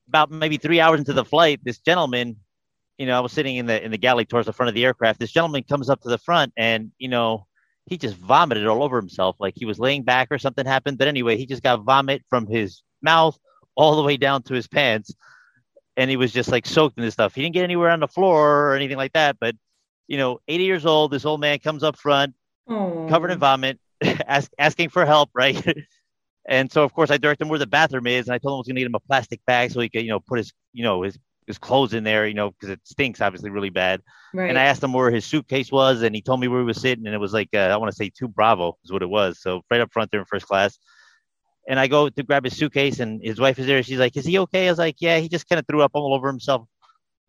about 0.07 0.31
maybe 0.31 0.57
three 0.57 0.79
hours 0.79 0.99
into 0.99 1.13
the 1.13 1.25
flight, 1.25 1.59
this 1.63 1.79
gentleman, 1.79 2.37
you 2.97 3.05
know, 3.07 3.17
I 3.17 3.19
was 3.19 3.31
sitting 3.31 3.55
in 3.55 3.65
the 3.65 3.83
in 3.83 3.91
the 3.91 3.97
galley 3.97 4.25
towards 4.25 4.45
the 4.45 4.53
front 4.53 4.69
of 4.69 4.75
the 4.75 4.85
aircraft. 4.85 5.19
This 5.19 5.31
gentleman 5.31 5.63
comes 5.63 5.89
up 5.89 6.01
to 6.01 6.09
the 6.09 6.17
front, 6.17 6.53
and 6.55 6.91
you 6.97 7.07
know, 7.07 7.47
he 7.85 7.97
just 7.97 8.15
vomited 8.15 8.67
all 8.67 8.83
over 8.83 8.97
himself, 8.97 9.35
like 9.39 9.55
he 9.57 9.65
was 9.65 9.79
laying 9.79 10.03
back 10.03 10.27
or 10.31 10.37
something 10.37 10.65
happened. 10.65 10.97
But 10.97 11.07
anyway, 11.07 11.37
he 11.37 11.45
just 11.45 11.63
got 11.63 11.83
vomit 11.83 12.23
from 12.29 12.47
his 12.47 12.81
mouth 13.01 13.37
all 13.75 13.95
the 13.95 14.03
way 14.03 14.17
down 14.17 14.43
to 14.43 14.53
his 14.53 14.67
pants, 14.67 15.13
and 15.97 16.09
he 16.09 16.15
was 16.15 16.31
just 16.31 16.51
like 16.51 16.65
soaked 16.65 16.97
in 16.97 17.03
this 17.03 17.13
stuff. 17.13 17.33
He 17.33 17.41
didn't 17.41 17.55
get 17.55 17.63
anywhere 17.63 17.89
on 17.89 17.99
the 17.99 18.07
floor 18.07 18.69
or 18.69 18.75
anything 18.75 18.97
like 18.97 19.13
that, 19.13 19.37
but 19.39 19.55
you 20.07 20.17
know, 20.17 20.39
80 20.47 20.63
years 20.63 20.85
old, 20.85 21.11
this 21.11 21.25
old 21.25 21.39
man 21.41 21.59
comes 21.59 21.83
up 21.83 21.97
front, 21.97 22.33
oh 22.67 23.07
covered 23.09 23.31
in 23.31 23.39
vomit, 23.39 23.79
ask, 24.03 24.51
asking 24.57 24.89
for 24.89 25.05
help, 25.05 25.29
right? 25.33 25.61
and 26.47 26.71
so, 26.71 26.83
of 26.83 26.93
course, 26.93 27.11
I 27.11 27.17
directed 27.17 27.45
him 27.45 27.49
where 27.49 27.59
the 27.59 27.67
bathroom 27.67 28.07
is, 28.07 28.27
and 28.27 28.35
I 28.35 28.37
told 28.37 28.53
him 28.53 28.55
I 28.55 28.59
was 28.59 28.67
going 28.67 28.75
to 28.75 28.81
get 28.81 28.87
him 28.87 28.95
a 28.95 28.99
plastic 28.99 29.41
bag 29.45 29.71
so 29.71 29.79
he 29.79 29.89
could, 29.89 30.03
you 30.03 30.09
know, 30.09 30.19
put 30.19 30.37
his, 30.37 30.53
you 30.73 30.83
know, 30.83 31.03
his 31.03 31.17
his 31.47 31.57
clothes 31.57 31.93
in 31.93 32.03
there, 32.03 32.27
you 32.27 32.33
know, 32.33 32.51
because 32.51 32.69
it 32.69 32.79
stinks 32.83 33.21
obviously 33.21 33.49
really 33.49 33.69
bad. 33.69 34.01
right 34.33 34.49
And 34.49 34.57
I 34.57 34.63
asked 34.63 34.83
him 34.83 34.93
where 34.93 35.11
his 35.11 35.25
suitcase 35.25 35.71
was, 35.71 36.01
and 36.01 36.15
he 36.15 36.21
told 36.21 36.39
me 36.39 36.47
where 36.47 36.59
he 36.59 36.65
was 36.65 36.79
sitting, 36.79 37.05
and 37.05 37.15
it 37.15 37.19
was 37.19 37.33
like 37.33 37.49
uh, 37.53 37.57
I 37.57 37.77
want 37.77 37.91
to 37.91 37.95
say 37.95 38.09
two 38.09 38.27
Bravo 38.27 38.77
is 38.83 38.91
what 38.91 39.01
it 39.01 39.09
was, 39.09 39.41
so 39.41 39.61
right 39.69 39.81
up 39.81 39.91
front 39.91 40.11
there 40.11 40.19
in 40.19 40.25
first 40.25 40.45
class. 40.45 40.77
And 41.67 41.79
I 41.79 41.87
go 41.87 42.09
to 42.09 42.23
grab 42.23 42.43
his 42.43 42.57
suitcase, 42.57 42.99
and 42.99 43.21
his 43.23 43.39
wife 43.39 43.57
is 43.59 43.67
there. 43.67 43.83
She's 43.83 43.99
like, 43.99 44.17
"Is 44.17 44.25
he 44.25 44.39
okay?" 44.39 44.67
I 44.67 44.71
was 44.71 44.79
like, 44.79 44.97
"Yeah, 44.99 45.19
he 45.19 45.29
just 45.29 45.47
kind 45.47 45.59
of 45.59 45.67
threw 45.67 45.81
up 45.81 45.91
all 45.93 46.13
over 46.13 46.27
himself." 46.27 46.67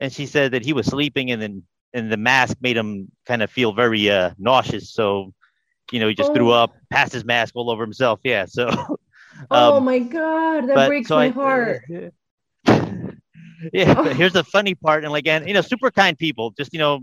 And 0.01 0.13
she 0.13 0.27
said 0.27 0.53
that 0.53 0.65
he 0.65 0.73
was 0.73 0.87
sleeping, 0.87 1.31
and 1.31 1.41
then 1.41 1.63
and 1.95 2.13
the 2.13 2.19
mask 2.19 2.59
made 2.61 2.77
him 2.77 3.11
kind 3.27 3.43
of 3.43 3.51
feel 3.51 3.73
very 3.73 4.11
uh, 4.11 4.33
nauseous. 4.39 4.93
So, 4.93 5.33
you 5.93 6.01
know, 6.01 6.09
he 6.09 6.15
just 6.15 6.35
threw 6.35 6.53
Oh. 6.53 6.53
up, 6.53 6.75
passed 6.91 7.13
his 7.15 7.25
mask 7.25 7.55
all 7.57 7.71
over 7.71 7.83
himself. 7.85 8.21
Yeah. 8.25 8.47
So, 8.47 8.71
oh 9.51 9.79
um, 9.79 9.85
my 9.85 10.01
god 10.01 10.69
that 10.69 10.75
but 10.75 10.89
breaks 10.89 11.09
so 11.09 11.17
my 11.17 11.27
I, 11.27 11.31
heart 11.31 11.83
yeah. 13.73 14.15
Here's 14.15 14.33
the 14.33 14.45
funny 14.45 14.75
part, 14.75 15.05
and 15.05 15.13
like, 15.13 15.27
and 15.27 15.47
you 15.49 15.55
know, 15.55 15.63
super 15.63 15.91
kind 15.91 16.19
people, 16.19 16.53
just 16.57 16.73
you 16.73 16.79
know, 16.79 17.01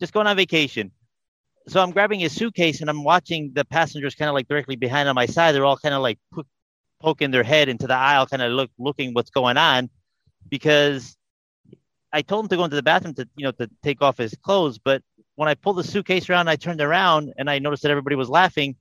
just 0.00 0.12
going 0.12 0.26
on 0.26 0.36
vacation. 0.36 0.92
So 1.68 1.82
I'm 1.82 1.90
grabbing 1.92 2.20
his 2.20 2.32
suitcase 2.34 2.80
and 2.80 2.90
I'm 2.90 3.04
watching 3.04 3.52
the 3.54 3.64
passengers 3.64 4.14
kind 4.14 4.28
of 4.28 4.34
like 4.34 4.48
directly 4.48 4.76
behind 4.76 5.08
on 5.08 5.14
my 5.14 5.26
side. 5.26 5.54
They're 5.54 5.66
all 5.66 5.76
kind 5.76 5.94
of 5.94 6.02
like 6.02 6.18
poking 7.00 7.30
their 7.30 7.42
head 7.44 7.68
into 7.68 7.86
the 7.86 7.94
aisle, 7.94 8.26
kind 8.26 8.42
of 8.42 8.52
look 8.52 8.70
looking 8.78 9.14
what's 9.14 9.30
going 9.30 9.56
on, 9.56 9.90
because 10.48 11.16
I 12.12 12.22
told 12.22 12.44
him 12.44 12.48
to 12.48 12.56
go 12.56 12.64
into 12.64 12.76
the 12.76 12.82
bathroom 12.82 13.14
to 13.14 13.28
you 13.36 13.44
know 13.44 13.52
to 13.52 13.70
take 13.82 14.02
off 14.02 14.18
his 14.18 14.34
clothes, 14.34 14.78
but 14.78 15.02
when 15.36 15.48
I 15.48 15.54
pulled 15.54 15.76
the 15.76 15.84
suitcase 15.84 16.28
around, 16.28 16.48
I 16.48 16.56
turned 16.56 16.80
around 16.80 17.32
and 17.38 17.48
I 17.48 17.58
noticed 17.58 17.82
that 17.82 17.90
everybody 17.90 18.16
was 18.16 18.28
laughing. 18.28 18.76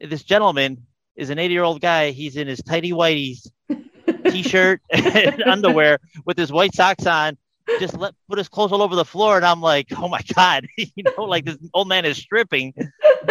This 0.00 0.22
gentleman 0.24 0.86
is 1.14 1.30
an 1.30 1.38
80 1.38 1.54
year 1.54 1.62
old 1.62 1.80
guy. 1.80 2.10
He's 2.10 2.36
in 2.36 2.48
his 2.48 2.60
tidy 2.62 2.92
whities, 2.92 3.48
t-shirt, 4.30 4.80
and 4.90 5.42
underwear 5.46 5.98
with 6.24 6.36
his 6.36 6.50
white 6.50 6.74
socks 6.74 7.06
on. 7.06 7.36
Just 7.78 7.96
let 7.96 8.14
put 8.28 8.38
his 8.38 8.48
clothes 8.48 8.72
all 8.72 8.82
over 8.82 8.96
the 8.96 9.04
floor, 9.04 9.36
and 9.36 9.46
I'm 9.46 9.60
like, 9.60 9.86
oh 9.96 10.08
my 10.08 10.20
god, 10.34 10.66
you 10.76 11.04
know, 11.04 11.22
like 11.22 11.44
this 11.44 11.58
old 11.72 11.86
man 11.86 12.04
is 12.04 12.16
stripping, 12.16 12.74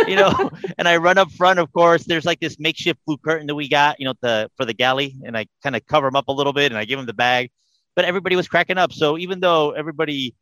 you 0.07 0.15
know. 0.15 0.49
and 0.77 0.87
I 0.87 0.95
run 0.95 1.17
up 1.17 1.29
front, 1.31 1.59
of 1.59 1.73
course. 1.73 2.05
There's 2.05 2.23
like 2.23 2.39
this 2.39 2.57
makeshift 2.57 3.01
blue 3.05 3.17
curtain 3.17 3.47
that 3.47 3.55
we 3.55 3.67
got, 3.67 3.99
you 3.99 4.05
know, 4.05 4.13
the 4.21 4.49
for 4.55 4.63
the 4.63 4.73
galley, 4.73 5.17
and 5.25 5.35
I 5.35 5.47
kind 5.61 5.75
of 5.75 5.85
cover 5.85 6.07
him 6.07 6.15
up 6.15 6.29
a 6.29 6.31
little 6.31 6.53
bit, 6.53 6.71
and 6.71 6.77
I 6.77 6.85
give 6.85 6.99
him 6.99 7.05
the 7.05 7.13
bag. 7.13 7.51
But 7.95 8.05
everybody 8.05 8.35
was 8.35 8.47
cracking 8.47 8.77
up. 8.77 8.93
So 8.93 9.17
even 9.17 9.39
though 9.39 9.71
everybody 9.71 10.35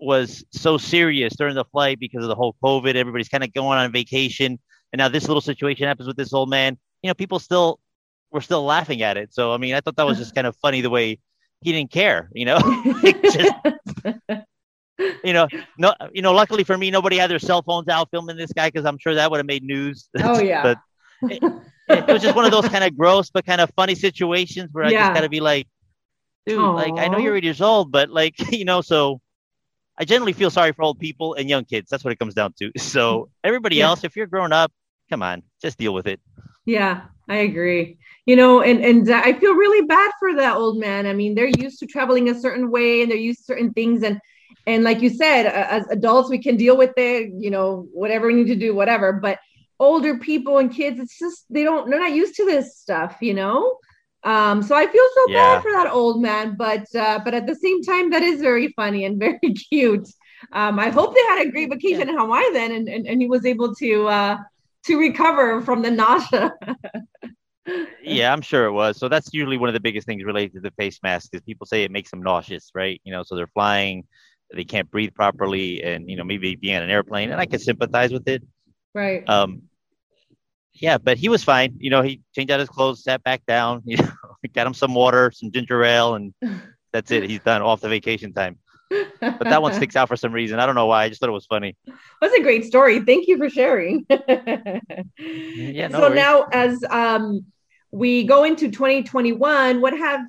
was 0.00 0.44
so 0.52 0.78
serious 0.78 1.34
during 1.36 1.54
the 1.54 1.64
flight 1.64 1.98
because 1.98 2.22
of 2.22 2.28
the 2.28 2.34
whole 2.34 2.54
COVID, 2.62 2.94
everybody's 2.94 3.28
kind 3.28 3.44
of 3.44 3.52
going 3.52 3.78
on 3.78 3.90
vacation, 3.92 4.58
and 4.92 4.98
now 4.98 5.08
this 5.08 5.26
little 5.26 5.40
situation 5.40 5.86
happens 5.86 6.06
with 6.06 6.16
this 6.16 6.32
old 6.32 6.50
man 6.50 6.78
you 7.02 7.08
know, 7.08 7.14
people 7.14 7.38
still 7.38 7.80
were 8.30 8.40
still 8.40 8.64
laughing 8.64 9.02
at 9.02 9.16
it. 9.16 9.32
So 9.32 9.52
I 9.52 9.58
mean, 9.58 9.74
I 9.74 9.80
thought 9.80 9.96
that 9.96 10.06
was 10.06 10.18
just 10.18 10.34
kind 10.34 10.46
of 10.46 10.56
funny 10.56 10.80
the 10.80 10.90
way 10.90 11.18
he 11.60 11.72
didn't 11.72 11.90
care, 11.90 12.30
you 12.32 12.44
know. 12.44 12.58
just, 13.22 13.54
you 15.24 15.32
know, 15.32 15.48
no, 15.78 15.94
you 16.12 16.22
know. 16.22 16.32
Luckily 16.32 16.64
for 16.64 16.76
me, 16.76 16.90
nobody 16.90 17.16
had 17.16 17.30
their 17.30 17.38
cell 17.38 17.62
phones 17.62 17.88
out 17.88 18.08
filming 18.10 18.36
this 18.36 18.52
guy 18.52 18.68
because 18.68 18.84
I'm 18.84 18.98
sure 18.98 19.14
that 19.14 19.30
would 19.30 19.38
have 19.38 19.46
made 19.46 19.62
news. 19.62 20.08
Oh 20.22 20.40
yeah. 20.40 20.62
but 20.62 20.78
it, 21.30 21.42
it, 21.88 22.06
was 22.06 22.22
just 22.22 22.36
one 22.36 22.44
of 22.44 22.52
those 22.52 22.68
kind 22.68 22.84
of 22.84 22.96
gross 22.96 23.28
but 23.30 23.44
kind 23.44 23.60
of 23.60 23.70
funny 23.74 23.96
situations 23.96 24.68
where 24.72 24.84
I 24.84 24.92
just 24.92 25.14
got 25.14 25.22
to 25.22 25.28
be 25.28 25.40
like, 25.40 25.66
dude, 26.48 26.58
Aww. 26.58 26.74
like 26.74 26.94
I 26.94 27.08
know 27.08 27.18
you're 27.18 27.36
eight 27.36 27.44
years 27.44 27.60
old, 27.60 27.92
but 27.92 28.10
like 28.10 28.34
you 28.52 28.64
know, 28.64 28.80
so 28.80 29.20
I 29.98 30.04
generally 30.04 30.32
feel 30.32 30.50
sorry 30.50 30.72
for 30.72 30.82
old 30.82 30.98
people 30.98 31.34
and 31.34 31.48
young 31.48 31.64
kids. 31.64 31.90
That's 31.90 32.04
what 32.04 32.12
it 32.12 32.18
comes 32.18 32.34
down 32.34 32.54
to. 32.58 32.72
So 32.78 33.28
everybody 33.44 33.76
yeah. 33.76 33.88
else, 33.88 34.04
if 34.04 34.16
you're 34.16 34.26
grown 34.26 34.52
up, 34.52 34.72
come 35.10 35.22
on, 35.22 35.42
just 35.60 35.78
deal 35.78 35.92
with 35.92 36.06
it. 36.06 36.20
Yeah, 36.64 37.02
I 37.28 37.36
agree. 37.36 37.98
You 38.26 38.36
know, 38.36 38.62
and 38.62 38.84
and 38.84 39.10
I 39.10 39.32
feel 39.34 39.54
really 39.54 39.86
bad 39.86 40.10
for 40.18 40.34
that 40.36 40.56
old 40.56 40.78
man. 40.78 41.06
I 41.06 41.12
mean, 41.12 41.34
they're 41.34 41.52
used 41.58 41.78
to 41.80 41.86
traveling 41.86 42.28
a 42.28 42.38
certain 42.38 42.70
way 42.70 43.02
and 43.02 43.10
they're 43.10 43.18
used 43.18 43.40
to 43.40 43.44
certain 43.44 43.72
things 43.72 44.02
and 44.02 44.20
and 44.66 44.84
like 44.84 45.00
you 45.00 45.08
said, 45.08 45.46
as 45.46 45.86
adults 45.88 46.28
we 46.28 46.38
can 46.38 46.56
deal 46.56 46.76
with 46.76 46.92
it, 46.98 47.30
you 47.34 47.50
know, 47.50 47.88
whatever 47.92 48.26
we 48.26 48.34
need 48.34 48.48
to 48.48 48.56
do, 48.56 48.74
whatever, 48.74 49.12
but 49.14 49.38
older 49.80 50.18
people 50.18 50.58
and 50.58 50.74
kids 50.74 50.98
it's 50.98 51.16
just 51.20 51.44
they 51.48 51.62
don't 51.62 51.88
they're 51.88 52.00
not 52.00 52.12
used 52.12 52.34
to 52.34 52.44
this 52.44 52.76
stuff, 52.76 53.16
you 53.20 53.32
know? 53.32 53.76
Um, 54.24 54.62
so 54.62 54.74
I 54.74 54.86
feel 54.86 55.08
so 55.14 55.28
yeah. 55.28 55.54
bad 55.54 55.62
for 55.62 55.72
that 55.72 55.90
old 55.92 56.20
man, 56.20 56.56
but 56.56 56.86
uh, 56.94 57.20
but 57.24 57.34
at 57.34 57.46
the 57.46 57.54
same 57.54 57.82
time, 57.82 58.10
that 58.10 58.22
is 58.22 58.40
very 58.40 58.68
funny 58.68 59.04
and 59.04 59.18
very 59.20 59.38
cute. 59.70 60.08
Um, 60.52 60.78
I 60.78 60.90
hope 60.90 61.14
they 61.14 61.22
had 61.22 61.46
a 61.46 61.50
great 61.50 61.70
vacation 61.70 62.08
yeah. 62.08 62.14
in 62.14 62.18
Hawaii 62.18 62.52
then, 62.52 62.72
and, 62.72 62.88
and, 62.88 63.06
and 63.06 63.20
he 63.20 63.28
was 63.28 63.44
able 63.44 63.74
to 63.76 64.08
uh, 64.08 64.38
to 64.86 64.98
recover 64.98 65.60
from 65.62 65.82
the 65.82 65.90
nausea. 65.90 66.52
yeah, 68.02 68.32
I'm 68.32 68.40
sure 68.40 68.66
it 68.66 68.72
was. 68.72 68.98
So 68.98 69.08
that's 69.08 69.28
usually 69.32 69.56
one 69.56 69.68
of 69.68 69.74
the 69.74 69.80
biggest 69.80 70.06
things 70.06 70.24
related 70.24 70.54
to 70.54 70.60
the 70.60 70.70
face 70.72 70.98
mask 71.02 71.30
is 71.34 71.40
people 71.42 71.66
say 71.66 71.84
it 71.84 71.90
makes 71.90 72.10
them 72.10 72.22
nauseous, 72.22 72.70
right? 72.74 73.00
You 73.04 73.12
know, 73.12 73.22
so 73.22 73.36
they're 73.36 73.48
flying, 73.48 74.04
they 74.54 74.64
can't 74.64 74.90
breathe 74.90 75.14
properly, 75.14 75.82
and 75.82 76.08
you 76.08 76.16
know 76.16 76.24
maybe 76.24 76.56
being 76.56 76.76
on 76.76 76.82
an 76.82 76.90
airplane, 76.90 77.30
and 77.30 77.40
I 77.40 77.46
can 77.46 77.58
sympathize 77.58 78.12
with 78.12 78.28
it. 78.28 78.42
Right. 78.94 79.28
Um. 79.28 79.62
Yeah, 80.80 80.98
but 80.98 81.18
he 81.18 81.28
was 81.28 81.42
fine. 81.42 81.74
You 81.78 81.90
know, 81.90 82.02
he 82.02 82.20
changed 82.34 82.50
out 82.50 82.60
his 82.60 82.68
clothes, 82.68 83.02
sat 83.02 83.22
back 83.22 83.44
down. 83.46 83.82
You 83.86 83.96
know, 83.96 84.10
got 84.54 84.66
him 84.66 84.74
some 84.74 84.94
water, 84.94 85.32
some 85.32 85.50
ginger 85.50 85.82
ale, 85.82 86.14
and 86.14 86.32
that's 86.92 87.10
it. 87.10 87.28
He's 87.28 87.40
done 87.40 87.60
off 87.60 87.80
the 87.80 87.88
vacation 87.88 88.32
time 88.32 88.58
but 88.88 89.40
that 89.40 89.62
one 89.62 89.72
sticks 89.74 89.96
out 89.96 90.08
for 90.08 90.16
some 90.16 90.32
reason. 90.32 90.58
I 90.58 90.66
don't 90.66 90.74
know 90.74 90.86
why. 90.86 91.04
I 91.04 91.08
just 91.08 91.20
thought 91.20 91.28
it 91.28 91.32
was 91.32 91.46
funny. 91.46 91.76
That's 92.20 92.34
a 92.34 92.42
great 92.42 92.64
story. 92.64 93.00
Thank 93.00 93.28
you 93.28 93.36
for 93.36 93.50
sharing. 93.50 94.06
yeah. 94.10 95.88
No 95.88 95.98
so 95.98 96.00
worries. 96.00 96.14
now, 96.14 96.46
as 96.52 96.82
um, 96.90 97.44
we 97.90 98.24
go 98.24 98.44
into 98.44 98.70
2021, 98.70 99.80
what 99.80 99.96
have 99.96 100.20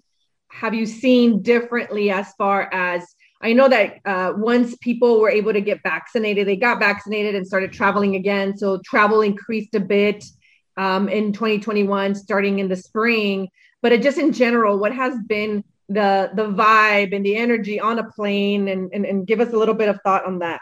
have 0.51 0.73
you 0.73 0.85
seen 0.85 1.41
differently 1.43 2.09
as 2.09 2.33
far 2.33 2.73
as 2.73 3.05
I 3.41 3.53
know 3.53 3.69
that 3.69 3.99
uh, 4.03 4.33
once 4.35 4.75
people 4.77 5.21
were 5.21 5.29
able 5.29 5.53
to 5.53 5.61
get 5.61 5.81
vaccinated, 5.83 6.47
they 6.47 6.55
got 6.55 6.79
vaccinated 6.79 7.35
and 7.35 7.47
started 7.47 7.71
traveling 7.71 8.15
again. 8.15 8.57
So 8.57 8.81
travel 8.83 9.21
increased 9.21 9.75
a 9.75 9.79
bit 9.79 10.25
um, 10.79 11.09
in 11.09 11.33
2021, 11.33 12.15
starting 12.15 12.59
in 12.59 12.69
the 12.69 12.75
spring. 12.75 13.49
But 13.81 13.91
it 13.91 14.01
just 14.01 14.17
in 14.17 14.33
general, 14.33 14.79
what 14.79 14.93
has 14.93 15.15
been 15.27 15.63
the 15.89 16.29
the 16.35 16.45
vibe 16.45 17.15
and 17.15 17.25
the 17.25 17.35
energy 17.35 17.79
on 17.79 17.99
a 17.99 18.03
plane 18.11 18.67
and, 18.67 18.93
and, 18.93 19.05
and 19.05 19.27
give 19.27 19.39
us 19.39 19.51
a 19.51 19.57
little 19.57 19.73
bit 19.73 19.89
of 19.89 19.99
thought 20.03 20.25
on 20.25 20.39
that 20.39 20.61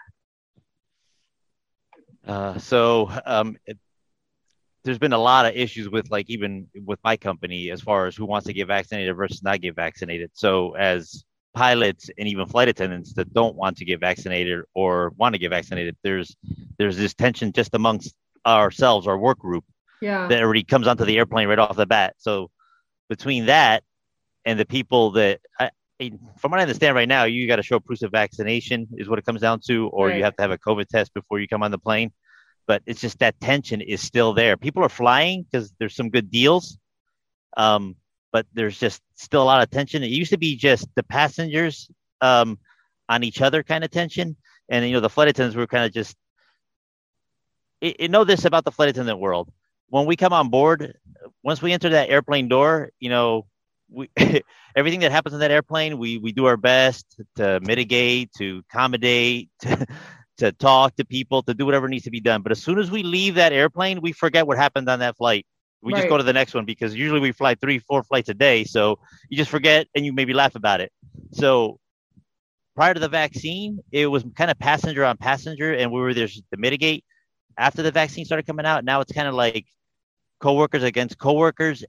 uh, 2.25 2.57
so 2.57 3.11
um, 3.25 3.57
it, 3.65 3.77
there's 4.83 4.97
been 4.97 5.13
a 5.13 5.17
lot 5.17 5.45
of 5.45 5.53
issues 5.55 5.89
with 5.89 6.09
like 6.09 6.29
even 6.29 6.67
with 6.85 6.99
my 7.03 7.17
company 7.17 7.69
as 7.71 7.81
far 7.81 8.07
as 8.07 8.15
who 8.15 8.25
wants 8.25 8.47
to 8.47 8.53
get 8.53 8.67
vaccinated 8.67 9.15
versus 9.15 9.43
not 9.43 9.59
get 9.59 9.75
vaccinated 9.75 10.31
so 10.33 10.71
as 10.75 11.25
pilots 11.53 12.09
and 12.17 12.27
even 12.27 12.47
flight 12.47 12.69
attendants 12.69 13.13
that 13.13 13.33
don't 13.33 13.55
want 13.55 13.75
to 13.75 13.83
get 13.83 13.99
vaccinated 13.99 14.61
or 14.75 15.11
want 15.17 15.33
to 15.33 15.39
get 15.39 15.49
vaccinated 15.49 15.95
there's 16.03 16.37
there's 16.77 16.95
this 16.95 17.13
tension 17.13 17.51
just 17.51 17.73
amongst 17.73 18.15
ourselves 18.45 19.07
our 19.07 19.17
work 19.17 19.39
group 19.39 19.65
yeah 20.01 20.27
that 20.27 20.41
already 20.41 20.63
comes 20.63 20.87
onto 20.87 21.05
the 21.05 21.17
airplane 21.17 21.47
right 21.47 21.59
off 21.59 21.75
the 21.75 21.85
bat 21.85 22.15
so 22.17 22.49
between 23.09 23.45
that 23.45 23.83
and 24.45 24.59
the 24.59 24.65
people 24.65 25.11
that 25.11 25.39
I, 25.59 25.71
from 26.37 26.51
what 26.51 26.59
I 26.59 26.63
understand 26.63 26.95
right 26.95 27.07
now, 27.07 27.23
you 27.23 27.47
got 27.47 27.55
to 27.55 27.63
show 27.63 27.79
proof 27.79 28.01
of 28.03 28.11
vaccination 28.11 28.87
is 28.93 29.09
what 29.09 29.17
it 29.17 29.25
comes 29.25 29.41
down 29.41 29.59
to, 29.67 29.87
or 29.87 30.07
right. 30.07 30.17
you 30.17 30.23
have 30.23 30.35
to 30.35 30.41
have 30.43 30.51
a 30.51 30.57
COVID 30.57 30.87
test 30.87 31.13
before 31.13 31.39
you 31.39 31.47
come 31.47 31.63
on 31.63 31.71
the 31.71 31.79
plane. 31.79 32.11
But 32.67 32.83
it's 32.85 33.01
just 33.01 33.19
that 33.19 33.39
tension 33.39 33.81
is 33.81 34.01
still 34.01 34.33
there. 34.33 34.57
People 34.57 34.83
are 34.83 34.89
flying 34.89 35.43
because 35.43 35.73
there's 35.79 35.95
some 35.95 36.09
good 36.09 36.29
deals, 36.29 36.77
um, 37.55 37.95
but 38.31 38.45
there's 38.53 38.77
just 38.77 39.01
still 39.15 39.41
a 39.41 39.45
lot 39.45 39.63
of 39.63 39.71
tension. 39.71 40.03
It 40.03 40.09
used 40.09 40.31
to 40.31 40.37
be 40.37 40.55
just 40.55 40.87
the 40.95 41.03
passengers 41.03 41.89
um, 42.21 42.59
on 43.09 43.23
each 43.23 43.41
other 43.41 43.63
kind 43.63 43.83
of 43.83 43.89
tension, 43.89 44.35
and 44.69 44.85
you 44.85 44.93
know 44.93 44.99
the 44.99 45.09
flight 45.09 45.29
attendants 45.29 45.55
were 45.55 45.67
kind 45.67 45.85
of 45.85 45.93
just. 45.93 46.15
You 47.81 48.07
know 48.07 48.23
this 48.23 48.45
about 48.45 48.65
the 48.65 48.71
flight 48.71 48.89
attendant 48.89 49.19
world. 49.19 49.51
When 49.89 50.05
we 50.05 50.15
come 50.15 50.33
on 50.33 50.49
board, 50.49 50.97
once 51.43 51.61
we 51.61 51.71
enter 51.71 51.89
that 51.89 52.09
airplane 52.09 52.47
door, 52.47 52.91
you 52.99 53.09
know 53.09 53.47
we 53.89 54.09
everything 54.75 55.01
that 55.01 55.11
happens 55.11 55.33
in 55.33 55.39
that 55.39 55.51
airplane, 55.51 55.97
we 55.97 56.17
we 56.17 56.31
do 56.31 56.45
our 56.45 56.57
best 56.57 57.05
to 57.35 57.59
mitigate, 57.61 58.31
to 58.37 58.63
accommodate, 58.69 59.49
to, 59.61 59.85
to 60.37 60.51
talk 60.53 60.95
to 60.97 61.05
people, 61.05 61.43
to 61.43 61.53
do 61.53 61.65
whatever 61.65 61.87
needs 61.87 62.03
to 62.05 62.11
be 62.11 62.19
done. 62.19 62.41
But 62.41 62.51
as 62.51 62.61
soon 62.61 62.79
as 62.79 62.91
we 62.91 63.03
leave 63.03 63.35
that 63.35 63.53
airplane, 63.53 64.01
we 64.01 64.11
forget 64.11 64.47
what 64.47 64.57
happened 64.57 64.89
on 64.89 64.99
that 64.99 65.17
flight. 65.17 65.45
We 65.81 65.93
right. 65.93 65.99
just 65.99 66.09
go 66.09 66.17
to 66.17 66.23
the 66.23 66.33
next 66.33 66.53
one 66.53 66.65
because 66.65 66.95
usually 66.95 67.19
we 67.19 67.31
fly 67.31 67.55
three, 67.55 67.79
four 67.79 68.03
flights 68.03 68.29
a 68.29 68.33
day. 68.33 68.63
So 68.63 68.99
you 69.29 69.37
just 69.37 69.51
forget 69.51 69.87
and 69.95 70.05
you 70.05 70.11
maybe 70.11 70.33
laugh 70.33 70.55
about 70.55 70.81
it. 70.81 70.91
So 71.33 71.79
prior 72.75 72.93
to 72.93 72.99
the 72.99 73.09
vaccine, 73.09 73.79
it 73.91 74.07
was 74.07 74.23
kind 74.35 74.51
of 74.51 74.57
passenger 74.59 75.05
on 75.05 75.17
passenger, 75.17 75.73
and 75.73 75.91
we 75.91 75.99
were 75.99 76.13
there 76.13 76.27
to 76.27 76.57
mitigate. 76.57 77.05
After 77.57 77.81
the 77.81 77.91
vaccine 77.91 78.25
started 78.25 78.45
coming 78.45 78.65
out, 78.65 78.85
now 78.85 79.01
it's 79.01 79.11
kind 79.11 79.27
of 79.27 79.33
like 79.33 79.65
coworkers 80.39 80.83
against 80.83 81.17
coworkers 81.17 81.83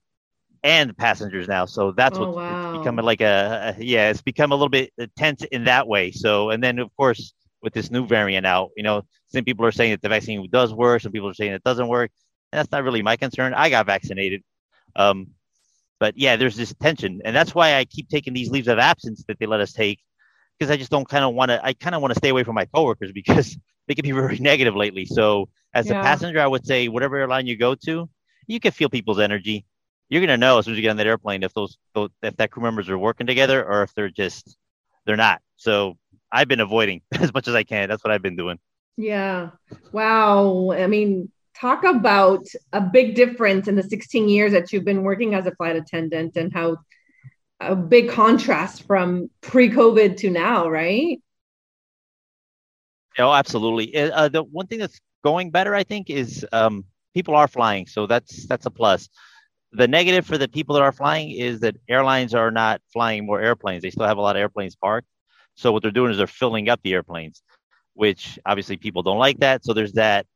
and 0.62 0.96
passengers 0.96 1.46
now. 1.46 1.66
So 1.66 1.92
that's 1.92 2.18
oh, 2.18 2.26
what's 2.26 2.36
wow. 2.36 2.78
becoming 2.78 3.04
like 3.04 3.20
a, 3.20 3.74
a, 3.78 3.82
yeah, 3.82 4.10
it's 4.10 4.22
become 4.22 4.52
a 4.52 4.54
little 4.54 4.68
bit 4.68 4.92
tense 5.16 5.44
in 5.44 5.64
that 5.64 5.86
way. 5.86 6.10
So 6.10 6.50
and 6.50 6.62
then 6.62 6.78
of 6.78 6.94
course 6.96 7.34
with 7.62 7.74
this 7.74 7.90
new 7.90 8.06
variant 8.06 8.46
out, 8.46 8.70
you 8.76 8.82
know, 8.82 9.02
some 9.28 9.44
people 9.44 9.66
are 9.66 9.72
saying 9.72 9.90
that 9.92 10.02
the 10.02 10.08
vaccine 10.08 10.48
does 10.50 10.72
work, 10.72 11.02
some 11.02 11.12
people 11.12 11.28
are 11.28 11.34
saying 11.34 11.52
it 11.52 11.64
doesn't 11.64 11.88
work. 11.88 12.10
And 12.52 12.58
that's 12.58 12.72
not 12.72 12.84
really 12.84 13.02
my 13.02 13.16
concern. 13.16 13.52
I 13.52 13.68
got 13.68 13.86
vaccinated. 13.86 14.42
Um, 14.96 15.28
but 16.00 16.16
yeah, 16.16 16.36
there's 16.36 16.56
this 16.56 16.72
tension, 16.80 17.20
and 17.24 17.34
that's 17.34 17.54
why 17.54 17.74
I 17.74 17.84
keep 17.84 18.08
taking 18.08 18.32
these 18.32 18.50
leaves 18.50 18.68
of 18.68 18.78
absence 18.78 19.24
that 19.26 19.38
they 19.38 19.46
let 19.46 19.60
us 19.60 19.72
take, 19.72 20.00
because 20.56 20.70
I 20.70 20.76
just 20.76 20.90
don't 20.90 21.08
kind 21.08 21.24
of 21.24 21.34
want 21.34 21.50
to. 21.50 21.64
I 21.64 21.72
kind 21.72 21.94
of 21.94 22.02
want 22.02 22.14
to 22.14 22.18
stay 22.18 22.28
away 22.28 22.44
from 22.44 22.54
my 22.54 22.66
coworkers 22.66 23.10
because 23.14 23.58
they 23.88 23.94
can 23.94 24.04
be 24.04 24.12
very 24.12 24.38
negative 24.38 24.76
lately. 24.76 25.06
So 25.06 25.48
as 25.74 25.88
yeah. 25.88 26.00
a 26.00 26.02
passenger, 26.02 26.40
I 26.40 26.46
would 26.46 26.64
say 26.66 26.88
whatever 26.88 27.16
airline 27.16 27.46
you 27.46 27.56
go 27.56 27.74
to, 27.74 28.08
you 28.46 28.60
can 28.60 28.70
feel 28.70 28.88
people's 28.88 29.18
energy 29.18 29.66
you're 30.08 30.20
gonna 30.20 30.36
know 30.36 30.58
as 30.58 30.64
soon 30.64 30.72
as 30.72 30.78
you 30.78 30.82
get 30.82 30.90
on 30.90 30.96
that 30.96 31.06
airplane 31.06 31.42
if 31.42 31.52
those 31.54 31.76
if 32.22 32.36
that 32.36 32.50
crew 32.50 32.62
members 32.62 32.88
are 32.88 32.98
working 32.98 33.26
together 33.26 33.64
or 33.64 33.82
if 33.82 33.94
they're 33.94 34.08
just 34.08 34.56
they're 35.04 35.16
not. 35.16 35.40
So 35.56 35.96
I've 36.30 36.48
been 36.48 36.60
avoiding 36.60 37.02
as 37.12 37.32
much 37.32 37.48
as 37.48 37.54
I 37.54 37.62
can. 37.62 37.88
That's 37.88 38.02
what 38.04 38.12
I've 38.12 38.22
been 38.22 38.36
doing. 38.36 38.58
Yeah. 38.96 39.50
Wow. 39.92 40.72
I 40.72 40.86
mean, 40.86 41.30
talk 41.58 41.84
about 41.84 42.46
a 42.72 42.80
big 42.80 43.14
difference 43.14 43.68
in 43.68 43.76
the 43.76 43.82
16 43.82 44.28
years 44.28 44.52
that 44.52 44.72
you've 44.72 44.84
been 44.84 45.02
working 45.02 45.34
as 45.34 45.46
a 45.46 45.54
flight 45.54 45.76
attendant 45.76 46.36
and 46.36 46.52
how 46.52 46.78
a 47.60 47.76
big 47.76 48.10
contrast 48.10 48.86
from 48.86 49.30
pre-COVID 49.40 50.16
to 50.18 50.30
now, 50.30 50.68
right? 50.68 51.20
Oh, 53.18 53.32
absolutely. 53.32 53.96
Uh, 53.96 54.10
uh, 54.10 54.28
the 54.28 54.42
one 54.44 54.66
thing 54.66 54.78
that's 54.78 55.00
going 55.24 55.50
better, 55.50 55.74
I 55.74 55.82
think, 55.84 56.10
is 56.10 56.46
um, 56.52 56.84
people 57.14 57.34
are 57.34 57.48
flying, 57.48 57.86
so 57.86 58.06
that's 58.06 58.46
that's 58.46 58.66
a 58.66 58.70
plus. 58.70 59.08
The 59.72 59.88
negative 59.88 60.26
for 60.26 60.38
the 60.38 60.48
people 60.48 60.74
that 60.76 60.82
are 60.82 60.92
flying 60.92 61.30
is 61.32 61.60
that 61.60 61.76
airlines 61.88 62.34
are 62.34 62.50
not 62.50 62.80
flying 62.92 63.26
more 63.26 63.40
airplanes. 63.40 63.82
They 63.82 63.90
still 63.90 64.06
have 64.06 64.16
a 64.18 64.22
lot 64.22 64.36
of 64.36 64.40
airplanes 64.40 64.76
parked. 64.76 65.08
So 65.56 65.72
what 65.72 65.82
they're 65.82 65.90
doing 65.90 66.10
is 66.12 66.18
they're 66.18 66.26
filling 66.26 66.68
up 66.68 66.80
the 66.82 66.94
airplanes, 66.94 67.42
which 67.94 68.38
obviously 68.46 68.76
people 68.76 69.02
don't 69.02 69.18
like 69.18 69.40
that. 69.40 69.64
So 69.64 69.74
there's 69.74 69.92
that. 69.94 70.26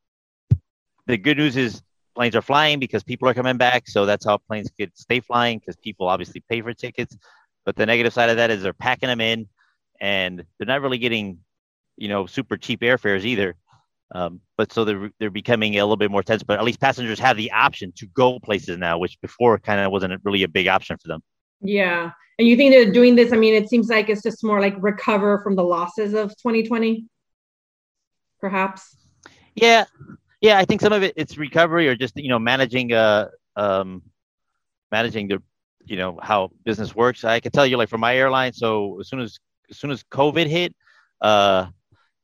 The 1.07 1.17
good 1.17 1.37
news 1.37 1.57
is 1.57 1.81
planes 2.15 2.35
are 2.35 2.41
flying 2.41 2.79
because 2.79 3.03
people 3.03 3.27
are 3.27 3.33
coming 3.33 3.57
back. 3.57 3.87
So 3.87 4.05
that's 4.05 4.25
how 4.25 4.37
planes 4.37 4.69
could 4.77 4.95
stay 4.97 5.19
flying 5.19 5.59
because 5.59 5.75
people 5.77 6.07
obviously 6.07 6.43
pay 6.49 6.61
for 6.61 6.73
tickets. 6.73 7.17
But 7.65 7.75
the 7.75 7.85
negative 7.85 8.13
side 8.13 8.29
of 8.29 8.37
that 8.37 8.51
is 8.51 8.61
they're 8.63 8.73
packing 8.73 9.07
them 9.07 9.21
in 9.21 9.47
and 9.99 10.43
they're 10.57 10.67
not 10.67 10.81
really 10.81 10.97
getting, 10.97 11.39
you 11.97 12.07
know, 12.07 12.25
super 12.25 12.57
cheap 12.57 12.81
airfares 12.81 13.23
either. 13.23 13.55
Um, 14.13 14.41
but 14.57 14.71
so 14.71 14.85
they're 14.85 15.09
they're 15.19 15.31
becoming 15.31 15.75
a 15.75 15.83
little 15.83 15.97
bit 15.97 16.11
more 16.11 16.23
tense. 16.23 16.43
But 16.43 16.59
at 16.59 16.65
least 16.65 16.79
passengers 16.79 17.19
have 17.19 17.37
the 17.37 17.51
option 17.51 17.91
to 17.97 18.05
go 18.07 18.39
places 18.39 18.77
now, 18.77 18.99
which 18.99 19.19
before 19.21 19.57
kind 19.57 19.79
of 19.79 19.91
wasn't 19.91 20.21
really 20.23 20.43
a 20.43 20.47
big 20.47 20.67
option 20.67 20.97
for 21.01 21.07
them. 21.07 21.21
Yeah, 21.61 22.11
and 22.37 22.47
you 22.47 22.55
think 22.55 22.71
they're 22.71 22.91
doing 22.91 23.15
this? 23.15 23.31
I 23.31 23.37
mean, 23.37 23.53
it 23.53 23.69
seems 23.69 23.89
like 23.89 24.09
it's 24.09 24.21
just 24.21 24.43
more 24.43 24.61
like 24.61 24.75
recover 24.79 25.41
from 25.43 25.55
the 25.55 25.63
losses 25.63 26.13
of 26.13 26.29
2020, 26.37 27.07
perhaps. 28.39 28.97
Yeah, 29.55 29.85
yeah, 30.41 30.57
I 30.57 30.65
think 30.65 30.81
some 30.81 30.93
of 30.93 31.03
it 31.03 31.13
it's 31.15 31.37
recovery 31.37 31.87
or 31.87 31.95
just 31.95 32.17
you 32.17 32.29
know 32.29 32.39
managing 32.39 32.91
uh 32.93 33.29
um 33.55 34.01
managing 34.91 35.27
the 35.27 35.41
you 35.85 35.95
know 35.97 36.19
how 36.21 36.51
business 36.65 36.95
works. 36.95 37.23
I 37.23 37.39
can 37.39 37.51
tell 37.51 37.65
you 37.65 37.77
like 37.77 37.89
for 37.89 37.97
my 37.97 38.15
airline, 38.15 38.53
so 38.53 38.99
as 38.99 39.09
soon 39.09 39.21
as 39.21 39.39
as 39.69 39.77
soon 39.77 39.91
as 39.91 40.03
COVID 40.03 40.47
hit, 40.47 40.75
uh 41.21 41.67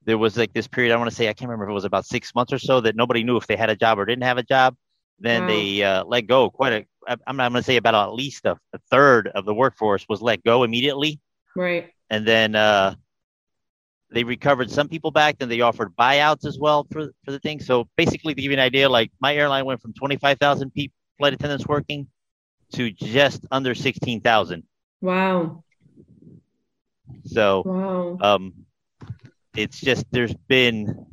there 0.09 0.17
was 0.17 0.37
like 0.37 0.51
this 0.53 0.67
period 0.67 0.91
I 0.91 0.97
want 0.97 1.07
to 1.07 1.15
say 1.15 1.29
I 1.29 1.33
can't 1.33 1.49
remember 1.49 1.65
if 1.65 1.69
it 1.69 1.73
was 1.73 1.85
about 1.85 2.03
six 2.03 2.33
months 2.33 2.51
or 2.51 2.57
so 2.57 2.81
that 2.81 2.95
nobody 2.95 3.23
knew 3.23 3.37
if 3.37 3.45
they 3.45 3.55
had 3.55 3.69
a 3.69 3.75
job 3.75 3.99
or 3.99 4.05
didn't 4.05 4.23
have 4.23 4.39
a 4.39 4.43
job. 4.43 4.75
Then 5.19 5.43
wow. 5.43 5.47
they 5.47 5.83
uh, 5.83 6.03
let 6.05 6.21
go 6.21 6.49
quite 6.49 6.73
a. 6.73 6.85
I'm, 7.07 7.39
I'm 7.39 7.51
going 7.51 7.61
to 7.61 7.63
say 7.63 7.75
about 7.75 7.93
at 7.93 8.13
least 8.13 8.45
a, 8.45 8.57
a, 8.73 8.79
third 8.89 9.27
of 9.27 9.45
the 9.45 9.53
workforce 9.53 10.07
was 10.09 10.19
let 10.19 10.43
go 10.43 10.63
immediately. 10.63 11.19
Right. 11.55 11.91
And 12.09 12.25
then 12.25 12.55
uh, 12.55 12.95
they 14.11 14.23
recovered 14.23 14.71
some 14.71 14.87
people 14.87 15.11
back. 15.11 15.37
Then 15.37 15.47
they 15.47 15.61
offered 15.61 15.95
buyouts 15.95 16.45
as 16.47 16.57
well 16.57 16.87
for 16.91 17.11
for 17.23 17.31
the 17.31 17.39
thing. 17.39 17.59
So 17.59 17.87
basically, 17.95 18.33
to 18.33 18.41
give 18.41 18.51
you 18.51 18.57
an 18.57 18.63
idea, 18.63 18.89
like 18.89 19.11
my 19.19 19.35
airline 19.35 19.65
went 19.65 19.79
from 19.79 19.93
25,000 19.93 20.73
people 20.73 20.95
flight 21.19 21.33
attendants 21.33 21.67
working 21.67 22.07
to 22.73 22.89
just 22.89 23.45
under 23.51 23.75
16,000. 23.75 24.63
Wow. 25.01 25.63
So, 27.25 27.63
wow. 27.65 28.17
um, 28.21 28.53
it's 29.59 29.79
just 29.79 30.05
there's 30.11 30.33
been 30.47 31.05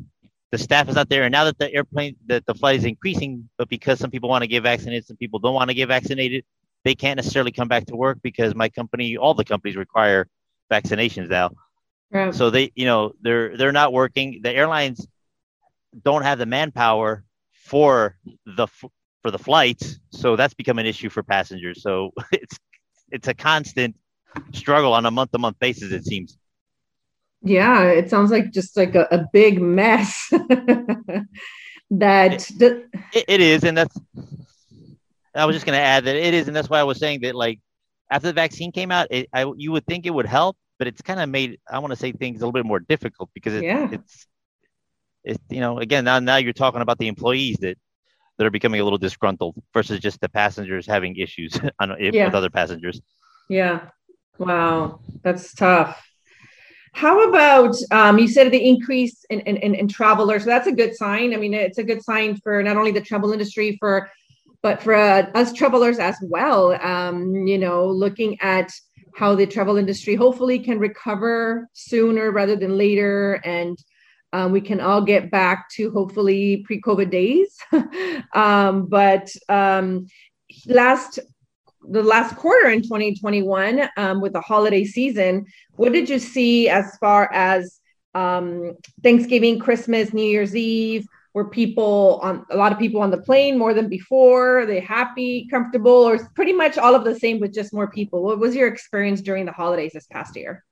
the 0.53 0.59
staff 0.59 0.89
is 0.89 0.95
not 0.95 1.09
there, 1.09 1.25
and 1.25 1.33
now 1.33 1.45
that 1.45 1.59
the 1.59 1.73
airplane 1.73 2.17
that 2.27 2.47
the 2.47 2.55
flight 2.55 2.77
is 2.77 2.85
increasing, 2.85 3.49
but 3.59 3.69
because 3.69 3.99
some 3.99 4.11
people 4.11 4.29
want 4.29 4.43
to 4.43 4.49
get 4.49 4.63
vaccinated, 4.63 5.05
some 5.07 5.17
people 5.17 5.39
don't 5.39 5.55
want 5.55 5.71
to 5.71 5.75
get 5.75 5.89
vaccinated, 5.89 6.45
they 6.85 6.95
can't 6.95 7.17
necessarily 7.17 7.51
come 7.51 7.67
back 7.67 7.87
to 7.87 7.97
work 7.97 8.19
because 8.23 8.55
my 8.55 8.69
company, 8.69 9.17
all 9.17 9.35
the 9.35 9.45
companies 9.45 9.77
require 9.77 10.29
vaccinations 10.71 11.29
now. 11.29 11.51
Right. 12.13 12.33
So 12.33 12.51
they, 12.51 12.71
you 12.77 12.85
know, 12.85 13.13
they're 13.21 13.57
they're 13.57 13.73
not 13.73 13.93
working. 13.93 14.41
The 14.43 14.53
airlines 14.53 15.07
don't 16.05 16.23
have 16.23 16.39
the 16.39 16.47
manpower 16.47 17.25
for 17.65 18.17
the 18.45 18.69
for 19.23 19.33
the 19.33 19.39
flights, 19.39 19.99
so 20.11 20.37
that's 20.37 20.55
become 20.55 20.79
an 20.79 20.87
issue 20.87 21.11
for 21.11 21.25
passengers. 21.25 21.83
So 21.83 22.13
it's 22.33 22.59
it's 23.11 23.27
a 23.27 23.35
constant 23.35 23.97
struggle 24.53 24.93
on 24.93 25.05
a 25.07 25.11
month 25.11 25.33
to 25.33 25.39
month 25.39 25.59
basis. 25.59 25.93
It 25.93 26.05
seems. 26.05 26.39
Yeah, 27.43 27.85
it 27.91 28.11
sounds 28.11 28.31
like 28.31 28.53
just 28.53 28.77
like 28.77 28.95
a, 28.95 29.07
a 29.11 29.27
big 29.33 29.61
mess. 29.61 30.29
that 31.91 32.51
it, 32.51 32.89
it, 33.13 33.25
it 33.29 33.41
is, 33.41 33.65
and 33.65 33.77
that's. 33.77 33.99
I 35.35 35.45
was 35.45 35.55
just 35.55 35.67
going 35.67 35.79
to 35.79 35.85
add 35.85 36.05
that 36.05 36.17
it 36.17 36.35
is, 36.35 36.49
and 36.49 36.57
that's 36.57 36.71
why 36.71 36.81
I 36.81 36.85
was 36.85 36.99
saying 36.99 37.21
that 37.21 37.35
like 37.35 37.61
after 38.11 38.29
the 38.29 38.33
vaccine 38.33 38.73
came 38.73 38.91
out, 38.91 39.09
it, 39.11 39.29
I 39.33 39.53
you 39.57 39.73
would 39.73 39.87
think 39.87 40.07
it 40.07 40.11
would 40.11 40.27
help, 40.27 40.57
but 40.79 40.89
it's 40.89 41.03
kind 41.03 41.21
of 41.21 41.29
made 41.29 41.59
I 41.71 41.79
want 41.79 41.93
to 41.93 41.97
say 41.97 42.13
things 42.13 42.37
a 42.37 42.41
little 42.41 42.53
bit 42.53 42.67
more 42.67 42.81
difficult 42.81 43.31
because 43.35 43.55
it, 43.55 43.65
yeah. 43.65 43.89
it's 43.93 44.27
it's 45.25 45.43
you 45.51 45.61
know 45.61 45.79
again 45.79 46.05
now 46.05 46.19
now 46.21 46.37
you're 46.37 46.53
talking 46.53 46.81
about 46.81 46.99
the 46.99 47.09
employees 47.09 47.59
that 47.59 47.77
that 48.39 48.47
are 48.47 48.51
becoming 48.51 48.81
a 48.81 48.85
little 48.85 48.99
disgruntled 48.99 49.57
versus 49.73 49.99
just 50.01 50.21
the 50.21 50.29
passengers 50.29 50.87
having 50.87 51.17
issues 51.17 51.59
on, 51.81 51.97
yeah. 51.99 52.27
with 52.27 52.35
other 52.35 52.51
passengers. 52.51 53.01
Yeah. 53.49 53.89
Wow, 54.39 55.01
that's 55.23 55.55
tough. 55.55 56.06
How 56.97 57.29
about 57.29 57.77
um, 57.91 58.19
you 58.19 58.27
said 58.27 58.51
the 58.51 58.69
increase 58.69 59.27
in, 59.29 59.41
in, 59.41 59.75
in, 59.75 59.87
travelers? 59.87 60.45
So 60.45 60.47
that's 60.49 60.67
a 60.67 60.73
good 60.73 60.97
sign. 60.97 61.35
I 61.35 61.37
mean, 61.37 61.53
it's 61.53 61.77
a 61.77 61.85
good 61.85 62.03
sign 62.03 62.37
for 62.37 62.63
not 62.63 62.79
only 62.79 62.91
the 62.91 63.03
travel 63.03 63.33
industry, 63.33 63.77
for 63.79 64.11
but 64.63 64.83
for 64.83 64.95
uh, 64.95 65.31
us 65.35 65.53
travelers 65.53 65.99
as 65.99 66.17
well. 66.23 66.73
Um, 66.83 67.47
you 67.47 67.59
know, 67.59 67.87
looking 67.87 68.41
at 68.41 68.73
how 69.15 69.35
the 69.35 69.47
travel 69.47 69.77
industry 69.77 70.15
hopefully 70.15 70.59
can 70.59 70.79
recover 70.79 71.69
sooner 71.75 72.31
rather 72.31 72.57
than 72.57 72.79
later, 72.79 73.43
and 73.45 73.77
um, 74.33 74.51
we 74.53 74.63
can 74.63 74.81
all 74.81 75.03
get 75.03 75.31
back 75.31 75.69
to 75.73 75.91
hopefully 75.91 76.65
pre-COVID 76.65 77.11
days. 77.11 77.59
um, 78.35 78.87
but 78.87 79.29
um, 79.51 80.07
last 80.67 81.19
the 81.89 82.03
last 82.03 82.37
quarter 82.37 82.69
in 82.71 82.83
2021 82.83 83.89
um, 83.97 84.21
with 84.21 84.33
the 84.33 84.41
holiday 84.41 84.85
season, 84.85 85.47
what 85.77 85.93
did 85.93 86.09
you 86.09 86.19
see 86.19 86.69
as 86.69 86.97
far 86.99 87.33
as 87.33 87.81
um, 88.15 88.77
Thanksgiving, 89.03 89.59
Christmas, 89.59 90.13
New 90.13 90.25
Year's 90.25 90.57
Eve? 90.57 91.07
Were 91.35 91.51
people 91.51 92.19
on 92.23 92.47
a 92.51 92.57
lot 92.57 92.73
of 92.73 92.79
people 92.79 93.03
on 93.03 93.11
the 93.11 93.21
plane 93.21 93.59
more 93.59 93.75
than 93.75 93.91
before? 93.91 94.61
Are 94.61 94.67
they 94.67 94.81
happy, 94.81 95.47
comfortable, 95.51 95.93
or 95.93 96.19
pretty 96.35 96.55
much 96.55 96.79
all 96.79 96.95
of 96.95 97.05
the 97.05 97.15
same 97.19 97.41
with 97.41 97.53
just 97.53 97.75
more 97.75 97.91
people? 97.91 98.23
What 98.23 98.39
was 98.39 98.57
your 98.57 98.69
experience 98.69 99.21
during 99.21 99.45
the 99.45 99.53
holidays 99.53 99.93
this 99.93 100.07
past 100.07 100.35
year? 100.35 100.65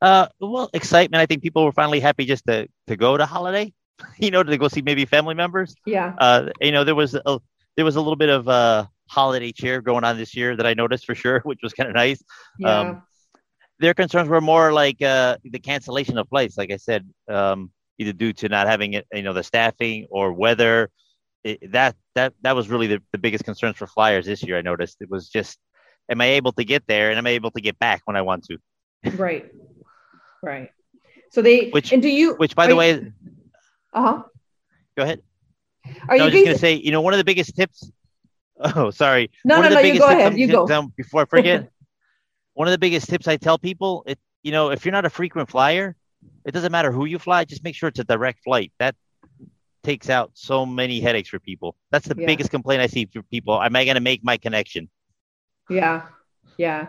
Uh, 0.00 0.28
well, 0.40 0.70
excitement. 0.72 1.20
I 1.20 1.26
think 1.26 1.42
people 1.42 1.66
were 1.66 1.72
finally 1.72 2.00
happy 2.00 2.24
just 2.24 2.46
to 2.46 2.66
to 2.86 2.96
go 2.96 3.18
to 3.18 3.26
holiday, 3.26 3.74
you 4.18 4.30
know, 4.30 4.42
to 4.42 4.56
go 4.56 4.68
see 4.68 4.80
maybe 4.80 5.04
family 5.04 5.34
members. 5.34 5.74
Yeah. 5.84 6.14
Uh, 6.16 6.48
you 6.60 6.72
know, 6.72 6.84
there 6.84 6.94
was 6.94 7.14
a 7.14 7.40
there 7.76 7.84
was 7.84 7.96
a 7.96 8.00
little 8.00 8.16
bit 8.16 8.30
of 8.30 8.48
uh 8.48 8.86
holiday 9.08 9.52
cheer 9.52 9.80
going 9.80 10.04
on 10.04 10.16
this 10.16 10.36
year 10.36 10.56
that 10.56 10.66
I 10.66 10.74
noticed 10.74 11.06
for 11.06 11.14
sure, 11.14 11.40
which 11.44 11.60
was 11.62 11.72
kind 11.72 11.88
of 11.88 11.94
nice. 11.94 12.22
Yeah. 12.58 12.80
Um, 12.80 13.02
their 13.78 13.94
concerns 13.94 14.28
were 14.28 14.40
more 14.40 14.72
like 14.72 15.02
uh, 15.02 15.36
the 15.44 15.58
cancellation 15.58 16.16
of 16.18 16.28
flights, 16.28 16.56
like 16.56 16.70
I 16.70 16.76
said, 16.76 17.06
um, 17.28 17.70
either 17.98 18.12
due 18.12 18.32
to 18.34 18.48
not 18.48 18.66
having 18.66 18.94
it, 18.94 19.06
you 19.12 19.22
know, 19.22 19.32
the 19.32 19.42
staffing 19.42 20.06
or 20.10 20.32
weather. 20.32 20.90
It, 21.44 21.72
that 21.72 21.94
that 22.14 22.32
that 22.42 22.56
was 22.56 22.68
really 22.68 22.86
the, 22.86 23.02
the 23.12 23.18
biggest 23.18 23.44
concerns 23.44 23.76
for 23.76 23.86
flyers 23.86 24.26
this 24.26 24.42
year. 24.42 24.56
I 24.56 24.62
noticed 24.62 24.96
it 25.00 25.10
was 25.10 25.28
just, 25.28 25.58
am 26.10 26.20
I 26.20 26.26
able 26.26 26.52
to 26.52 26.64
get 26.64 26.86
there 26.86 27.10
and 27.10 27.18
am 27.18 27.26
I 27.26 27.30
able 27.30 27.50
to 27.52 27.60
get 27.60 27.78
back 27.78 28.02
when 28.04 28.16
I 28.16 28.22
want 28.22 28.44
to? 28.44 28.58
Right, 29.16 29.48
right. 30.42 30.70
So 31.30 31.42
they 31.42 31.68
which 31.68 31.92
and 31.92 32.02
do 32.02 32.08
you 32.08 32.34
which 32.34 32.56
by 32.56 32.66
the 32.66 32.74
way, 32.74 33.12
uh 33.92 34.02
huh. 34.02 34.22
Go 34.96 35.02
ahead. 35.04 35.22
Are 36.08 36.16
no, 36.16 36.16
you 36.16 36.22
I 36.22 36.24
was 36.24 36.32
just 36.32 36.44
gonna 36.46 36.58
say, 36.58 36.74
you 36.74 36.90
know, 36.90 37.02
one 37.02 37.12
of 37.12 37.18
the 37.18 37.24
biggest 37.24 37.54
tips 37.54 37.88
Oh, 38.74 38.90
sorry. 38.90 39.30
No, 39.44 39.60
one 39.60 39.70
no, 39.70 39.74
no. 39.74 39.80
You 39.80 39.98
go 39.98 40.06
ahead. 40.06 40.38
You 40.38 40.46
go. 40.46 40.66
Before 40.96 41.22
I 41.22 41.24
forget, 41.36 41.70
one 42.54 42.66
of 42.66 42.72
the 42.72 42.78
biggest 42.78 43.08
tips 43.08 43.28
I 43.28 43.36
tell 43.36 43.58
people, 43.58 44.02
it 44.06 44.18
you 44.42 44.52
know, 44.52 44.70
if 44.70 44.84
you're 44.84 44.92
not 44.92 45.04
a 45.04 45.10
frequent 45.10 45.50
flyer, 45.50 45.96
it 46.44 46.52
doesn't 46.52 46.72
matter 46.72 46.92
who 46.92 47.04
you 47.04 47.18
fly. 47.18 47.44
Just 47.44 47.64
make 47.64 47.74
sure 47.74 47.88
it's 47.88 47.98
a 47.98 48.04
direct 48.04 48.42
flight. 48.44 48.72
That 48.78 48.94
takes 49.82 50.08
out 50.08 50.30
so 50.34 50.64
many 50.64 51.00
headaches 51.00 51.28
for 51.28 51.38
people. 51.38 51.76
That's 51.90 52.08
the 52.08 52.14
yeah. 52.16 52.26
biggest 52.26 52.50
complaint 52.50 52.80
I 52.80 52.86
see 52.86 53.06
for 53.06 53.22
people. 53.22 53.60
Am 53.60 53.74
I 53.76 53.84
going 53.84 53.96
to 53.96 54.00
make 54.00 54.24
my 54.24 54.36
connection? 54.36 54.88
Yeah, 55.68 56.06
yeah. 56.56 56.88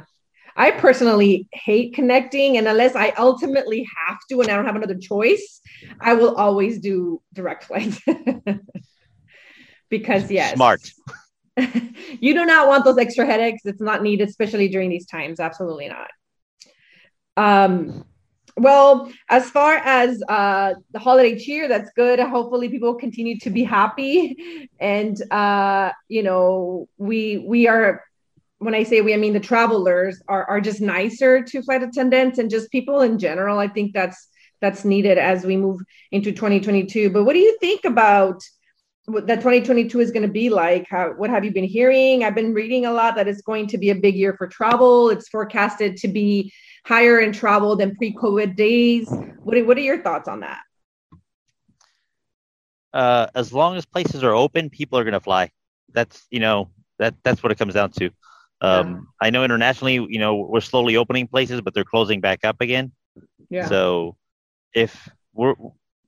I 0.55 0.71
personally 0.71 1.47
hate 1.51 1.93
connecting, 1.93 2.57
and 2.57 2.67
unless 2.67 2.95
I 2.95 3.09
ultimately 3.17 3.87
have 4.07 4.17
to 4.29 4.41
and 4.41 4.49
I 4.49 4.55
don't 4.55 4.65
have 4.65 4.75
another 4.75 4.97
choice, 4.97 5.61
I 5.99 6.15
will 6.15 6.35
always 6.35 6.79
do 6.79 7.21
direct 7.33 7.65
flight. 7.65 7.99
because 9.89 10.31
yes, 10.31 10.55
smart. 10.55 10.81
you 12.19 12.33
do 12.33 12.45
not 12.45 12.67
want 12.67 12.85
those 12.85 12.97
extra 12.97 13.25
headaches. 13.25 13.61
It's 13.65 13.81
not 13.81 14.03
needed, 14.03 14.29
especially 14.29 14.67
during 14.67 14.89
these 14.89 15.05
times. 15.05 15.39
Absolutely 15.39 15.89
not. 15.89 16.09
Um, 17.35 18.05
well, 18.55 19.11
as 19.29 19.49
far 19.49 19.75
as 19.75 20.21
uh, 20.27 20.73
the 20.91 20.99
holiday 20.99 21.37
cheer, 21.37 21.67
that's 21.67 21.91
good. 21.95 22.19
Hopefully, 22.19 22.69
people 22.69 22.95
continue 22.95 23.37
to 23.39 23.49
be 23.51 23.63
happy, 23.63 24.69
and 24.79 25.19
uh, 25.31 25.91
you 26.07 26.23
know, 26.23 26.89
we 26.97 27.37
we 27.37 27.67
are. 27.67 28.03
When 28.59 28.73
I 28.73 28.81
say 28.81 29.01
we, 29.01 29.13
I 29.13 29.17
mean 29.17 29.33
the 29.33 29.39
travelers 29.39 30.19
are 30.27 30.43
are 30.45 30.59
just 30.59 30.81
nicer 30.81 31.43
to 31.43 31.61
flight 31.61 31.83
attendants 31.83 32.39
and 32.39 32.49
just 32.49 32.71
people 32.71 33.01
in 33.01 33.19
general. 33.19 33.59
I 33.59 33.67
think 33.67 33.93
that's 33.93 34.29
that's 34.59 34.83
needed 34.83 35.19
as 35.19 35.45
we 35.45 35.55
move 35.57 35.81
into 36.11 36.31
2022. 36.31 37.11
But 37.11 37.23
what 37.23 37.33
do 37.33 37.39
you 37.39 37.55
think 37.59 37.85
about 37.85 38.41
what 39.07 39.25
that 39.27 39.37
2022 39.37 40.01
is 40.01 40.11
going 40.11 40.23
to 40.23 40.27
be 40.27 40.49
like. 40.49 40.85
How, 40.89 41.13
what 41.13 41.29
have 41.29 41.45
you 41.45 41.51
been 41.51 41.63
hearing? 41.63 42.23
I've 42.23 42.35
been 42.35 42.53
reading 42.53 42.85
a 42.85 42.91
lot 42.91 43.15
that 43.15 43.27
it's 43.27 43.41
going 43.41 43.67
to 43.67 43.77
be 43.77 43.89
a 43.89 43.95
big 43.95 44.15
year 44.15 44.33
for 44.33 44.47
travel. 44.47 45.09
It's 45.09 45.29
forecasted 45.29 45.95
to 45.97 46.09
be 46.09 46.53
higher 46.85 47.21
in 47.21 47.31
travel 47.31 47.77
than 47.77 47.95
pre-COVID 47.95 48.57
days. 48.57 49.09
What 49.39 49.57
are, 49.57 49.63
what 49.63 49.77
are 49.77 49.81
your 49.81 50.03
thoughts 50.03 50.27
on 50.27 50.41
that? 50.41 50.59
Uh, 52.93 53.27
as 53.33 53.53
long 53.53 53.77
as 53.77 53.85
places 53.85 54.23
are 54.23 54.33
open, 54.33 54.69
people 54.69 54.99
are 54.99 55.03
going 55.03 55.13
to 55.13 55.21
fly. 55.21 55.51
That's 55.93 56.25
you 56.29 56.39
know 56.39 56.69
that 56.99 57.15
that's 57.23 57.41
what 57.41 57.51
it 57.51 57.57
comes 57.57 57.75
down 57.75 57.91
to. 57.91 58.09
Um, 58.59 58.89
yeah. 59.21 59.27
I 59.27 59.29
know 59.29 59.43
internationally, 59.43 59.93
you 59.93 60.19
know, 60.19 60.35
we're 60.35 60.61
slowly 60.61 60.97
opening 60.97 61.27
places, 61.27 61.61
but 61.61 61.73
they're 61.73 61.85
closing 61.85 62.19
back 62.19 62.43
up 62.43 62.59
again. 62.59 62.91
Yeah. 63.49 63.67
So 63.67 64.17
if 64.73 65.09
we're 65.33 65.53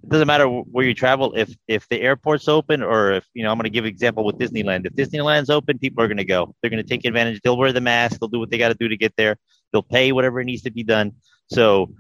it 0.04 0.10
doesn't 0.10 0.28
matter 0.28 0.48
where 0.48 0.86
you 0.86 0.94
travel 0.94 1.34
if 1.36 1.54
if 1.68 1.88
the 1.90 2.02
airport's 2.02 2.48
open 2.48 2.82
or 2.82 3.12
if 3.12 3.26
you 3.34 3.44
know 3.44 3.52
i'm 3.52 3.58
going 3.58 3.66
to 3.66 3.70
give 3.70 3.84
an 3.84 3.90
example 3.90 4.24
with 4.24 4.38
disneyland. 4.38 4.86
If 4.86 4.94
disneyland's 4.94 5.50
open 5.50 5.78
people 5.78 6.04
are 6.04 6.08
going 6.08 6.18
to 6.18 6.26
go. 6.26 6.56
They're 6.62 6.72
going 6.72 6.82
to 6.82 6.88
take 6.88 7.06
advantage. 7.06 7.42
They'll 7.42 7.58
wear 7.58 7.74
the 7.74 7.82
mask. 7.82 8.20
They'll 8.20 8.30
do 8.30 8.40
what 8.40 8.50
they 8.50 8.58
got 8.58 8.70
to 8.70 8.76
do 8.76 8.88
to 8.88 8.98
get 8.98 9.14
there. 9.18 9.38
They'll 9.72 9.84
pay 9.84 10.12
whatever 10.12 10.44
needs 10.44 10.64
to 10.64 10.72
be 10.72 10.84
done. 10.84 11.14
So 11.52 11.94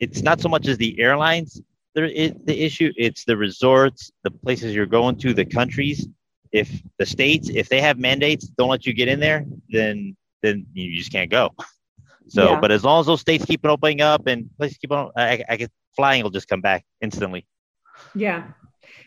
it's 0.00 0.22
not 0.22 0.40
so 0.40 0.48
much 0.48 0.66
as 0.66 0.78
the 0.78 0.98
airlines 0.98 1.60
there 1.94 2.06
is 2.06 2.32
the 2.44 2.58
issue. 2.58 2.90
It's 2.96 3.24
the 3.24 3.36
resorts 3.36 4.10
the 4.24 4.30
places 4.30 4.74
you're 4.74 4.86
going 4.86 5.16
to 5.18 5.34
the 5.34 5.44
countries. 5.44 6.08
If 6.52 6.70
the 6.98 7.06
states 7.06 7.50
if 7.50 7.68
they 7.68 7.82
have 7.82 7.98
mandates 7.98 8.46
don't 8.46 8.70
let 8.70 8.86
you 8.86 8.94
get 8.94 9.08
in 9.08 9.20
there 9.20 9.44
then 9.68 10.16
then 10.42 10.66
you 10.72 10.96
just 10.96 11.12
can't 11.12 11.30
go. 11.30 11.50
So 12.28 12.52
yeah. 12.52 12.60
but 12.60 12.70
as 12.70 12.82
long 12.82 13.00
as 13.00 13.06
those 13.06 13.20
states 13.20 13.44
keep 13.44 13.66
opening 13.66 14.00
up 14.00 14.26
and 14.26 14.48
places 14.56 14.78
keep 14.78 14.92
on 14.92 15.10
i, 15.16 15.44
I, 15.48 15.68
flying 15.96 16.22
will 16.22 16.30
just 16.30 16.48
come 16.48 16.60
back 16.60 16.84
instantly. 17.00 17.46
Yeah. 18.14 18.48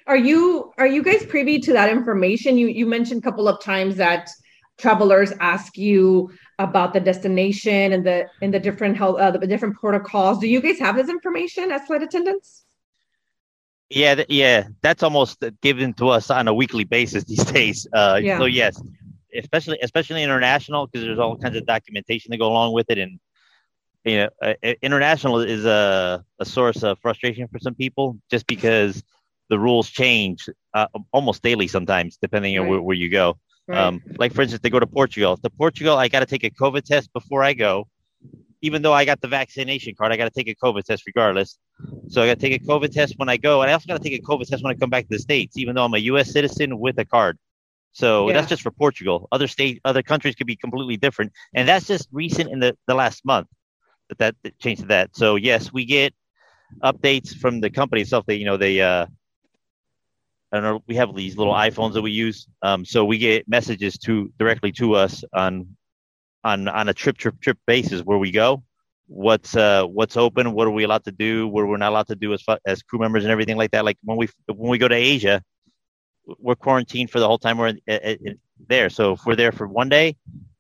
Are 0.08 0.18
you 0.18 0.72
are 0.78 0.88
you 0.88 1.04
guys 1.04 1.26
privy 1.26 1.60
to 1.60 1.74
that 1.74 1.90
information? 1.90 2.58
You 2.58 2.68
you 2.68 2.86
mentioned 2.86 3.20
a 3.20 3.24
couple 3.24 3.48
of 3.48 3.62
times 3.62 3.98
that 3.98 4.30
travelers 4.78 5.32
ask 5.40 5.78
you 5.78 6.32
about 6.60 6.94
the 6.94 7.00
destination 7.00 7.94
and 7.94 8.06
the 8.06 8.28
and 8.42 8.54
the 8.54 8.60
different 8.60 8.98
health 8.98 9.20
uh, 9.20 9.32
the 9.32 9.48
different 9.48 9.76
protocols. 9.76 10.40
Do 10.40 10.48
you 10.48 10.62
guys 10.62 10.80
have 10.80 10.96
this 10.96 11.10
information 11.10 11.72
as 11.72 11.86
flight 11.86 12.04
attendants? 12.04 12.66
Yeah, 13.90 14.16
th- 14.16 14.30
yeah, 14.30 14.68
that's 14.82 15.04
almost 15.04 15.44
given 15.62 15.94
to 15.96 16.10
us 16.10 16.32
on 16.32 16.48
a 16.48 16.54
weekly 16.54 16.84
basis 16.84 17.24
these 17.24 17.44
days. 17.60 17.88
Uh, 17.94 18.20
yeah. 18.22 18.40
So 18.40 18.46
yes, 18.46 18.82
especially 19.38 19.80
especially 19.82 20.24
international 20.24 20.88
because 20.88 21.06
there's 21.06 21.20
all 21.20 21.38
kinds 21.38 21.56
of 21.56 21.66
documentation 21.66 22.32
to 22.32 22.38
go 22.38 22.48
along 22.48 22.74
with 22.74 22.90
it, 22.90 22.98
and 22.98 23.20
you 24.06 24.18
know, 24.18 24.30
uh, 24.42 24.54
international 24.82 25.40
is 25.40 25.66
a, 25.66 26.24
a 26.40 26.46
source 26.46 26.84
of 26.84 27.00
frustration 27.00 27.48
for 27.48 27.60
some 27.60 27.74
people 27.74 28.18
just 28.30 28.46
because 28.46 29.04
the 29.50 29.58
rules 29.60 29.90
change 29.90 30.48
uh, 30.74 30.88
almost 31.12 31.42
daily 31.42 31.68
sometimes, 31.68 32.18
depending 32.22 32.56
right. 32.56 32.64
on 32.64 32.70
where, 32.70 32.82
where, 32.82 32.96
you 32.96 33.10
go. 33.10 33.38
Right. 33.68 33.80
Um, 33.80 34.02
like, 34.18 34.34
for 34.34 34.44
instance, 34.44 34.62
they 34.62 34.70
go 34.70 34.80
to 34.80 34.88
Portugal. 34.88 35.38
To 35.38 35.50
Portugal, 35.50 35.98
I 35.98 36.08
got 36.08 36.20
to 36.20 36.28
take 36.28 36.44
a 36.44 36.52
COVID 36.52 36.84
test 36.84 37.12
before 37.14 37.44
I 37.44 37.54
go. 37.54 37.88
Even 38.62 38.82
though 38.84 38.94
I 38.94 39.06
got 39.06 39.22
the 39.22 39.28
vaccination 39.28 39.94
card, 39.96 40.12
I 40.12 40.18
got 40.18 40.26
to 40.26 40.32
take 40.32 40.50
a 40.50 40.56
COVID 40.56 40.84
test 40.84 41.04
regardless. 41.06 41.58
So 42.08 42.22
I 42.22 42.28
got 42.28 42.40
to 42.40 42.50
take 42.50 42.62
a 42.62 42.64
COVID 42.64 42.92
test 42.92 43.16
when 43.18 43.30
I 43.30 43.38
go. 43.38 43.62
And 43.62 43.70
I 43.70 43.74
also 43.74 43.88
got 43.88 44.02
to 44.02 44.10
take 44.10 44.20
a 44.20 44.24
COVID 44.24 44.48
test 44.48 44.64
when 44.64 44.72
I 44.72 44.78
come 44.78 44.90
back 44.90 45.04
to 45.04 45.10
the 45.16 45.20
States, 45.20 45.58
even 45.58 45.76
though 45.76 45.84
I'm 45.84 45.94
a 45.94 46.00
U.S. 46.00 46.32
citizen 46.32 46.80
with 46.80 46.98
a 47.00 47.06
card. 47.06 47.38
So 47.92 48.28
yeah. 48.28 48.34
that's 48.34 48.48
just 48.48 48.62
for 48.62 48.72
Portugal. 48.72 49.28
Other 49.32 49.48
state, 49.48 49.82
other 49.86 50.04
countries 50.04 50.36
could 50.36 50.48
be 50.48 50.56
completely 50.56 50.98
different. 50.98 51.32
And 51.54 51.68
that's 51.68 51.88
just 51.88 52.08
recent 52.12 52.52
in 52.52 52.60
the, 52.60 52.78
the 52.88 52.94
last 52.94 53.26
month 53.26 53.48
that 54.10 54.18
that, 54.20 54.36
that 54.44 54.60
changed 54.60 54.82
to 54.82 54.88
that. 54.88 55.16
So 55.16 55.36
yes, 55.36 55.72
we 55.72 55.86
get 55.86 56.14
updates 56.84 57.36
from 57.36 57.62
the 57.62 57.70
company 57.70 58.02
itself. 58.02 58.26
They 58.26 58.36
you 58.36 58.46
know 58.46 58.58
they 58.58 58.82
uh, 58.82 59.06
I 60.52 60.56
don't 60.60 60.64
know. 60.64 60.84
We 60.88 60.96
have 60.96 61.16
these 61.16 61.38
little 61.38 61.54
iPhones 61.54 61.94
that 61.94 62.02
we 62.02 62.12
use. 62.12 62.48
Um, 62.62 62.86
so 62.86 63.06
we 63.06 63.18
get 63.18 63.48
messages 63.48 63.98
to 64.00 64.32
directly 64.38 64.72
to 64.74 64.96
us 64.96 65.24
on 65.34 65.76
on 66.44 66.68
on 66.68 66.90
a 66.90 66.94
trip 66.94 67.18
trip 67.18 67.40
trip 67.42 67.58
basis 67.66 68.02
where 68.02 68.18
we 68.18 68.32
go. 68.32 68.64
What's 69.08 69.56
uh 69.56 69.84
what's 69.86 70.18
open? 70.18 70.54
What 70.54 70.68
are 70.68 70.72
we 70.72 70.84
allowed 70.84 71.04
to 71.06 71.12
do? 71.12 71.48
What 71.48 71.68
we're 71.68 71.78
not 71.78 71.92
allowed 71.92 72.08
to 72.08 72.16
do 72.16 72.34
as 72.34 72.44
as 72.66 72.82
crew 72.84 73.00
members 73.00 73.24
and 73.24 73.32
everything 73.32 73.58
like 73.58 73.72
that. 73.72 73.86
Like 73.86 73.98
when 74.04 74.18
we 74.18 74.30
when 74.48 74.70
we 74.70 74.78
go 74.78 74.88
to 74.88 74.96
Asia, 74.96 75.44
we're 76.40 76.56
quarantined 76.56 77.12
for 77.12 77.20
the 77.20 77.28
whole 77.28 77.38
time 77.38 77.58
we're 77.58 77.68
in, 77.68 77.80
in, 77.88 78.18
in 78.26 78.40
there. 78.68 78.90
So 78.90 79.14
if 79.14 79.26
we're 79.26 79.36
there 79.36 79.52
for 79.52 79.68
one 79.68 79.90
day, 79.90 80.16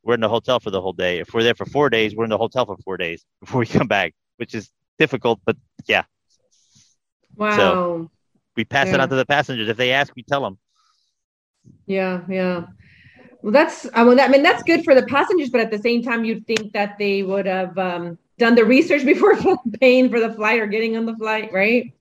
we're 0.05 0.13
in 0.13 0.21
the 0.21 0.29
hotel 0.29 0.59
for 0.59 0.69
the 0.69 0.79
whole 0.79 0.93
day. 0.93 1.17
If 1.17 1.33
we're 1.33 1.43
there 1.43 1.55
for 1.55 1.65
four 1.65 1.89
days, 1.89 2.15
we're 2.15 2.25
in 2.25 2.29
the 2.29 2.37
hotel 2.37 2.65
for 2.65 2.77
four 2.77 2.95
days 2.95 3.25
before 3.41 3.59
we 3.59 3.65
come 3.65 3.87
back, 3.87 4.13
which 4.37 4.53
is 4.53 4.69
difficult, 4.99 5.41
but 5.45 5.57
yeah. 5.87 6.03
Wow. 7.35 7.57
So 7.57 8.11
we 8.55 8.63
pass 8.63 8.87
yeah. 8.87 8.93
it 8.93 8.99
on 9.01 9.09
to 9.09 9.15
the 9.15 9.25
passengers. 9.25 9.67
If 9.67 9.77
they 9.77 9.91
ask, 9.91 10.15
we 10.15 10.23
tell 10.23 10.41
them. 10.41 10.57
Yeah, 11.87 12.21
yeah. 12.29 12.67
Well, 13.41 13.51
that's 13.51 13.87
I 13.93 14.03
mean, 14.03 14.19
I 14.19 14.27
mean 14.27 14.43
that's 14.43 14.63
good 14.63 14.85
for 14.85 14.95
the 14.95 15.03
passengers, 15.03 15.49
but 15.49 15.59
at 15.59 15.71
the 15.71 15.79
same 15.79 16.03
time, 16.03 16.23
you'd 16.23 16.47
think 16.47 16.71
that 16.73 16.97
they 16.97 17.23
would 17.23 17.47
have 17.47 17.77
um, 17.77 18.17
done 18.37 18.55
the 18.55 18.63
research 18.63 19.03
before 19.05 19.35
paying 19.79 20.09
for 20.09 20.19
the 20.19 20.31
flight 20.31 20.59
or 20.59 20.67
getting 20.67 20.95
on 20.95 21.05
the 21.05 21.15
flight, 21.15 21.51
right? 21.51 21.93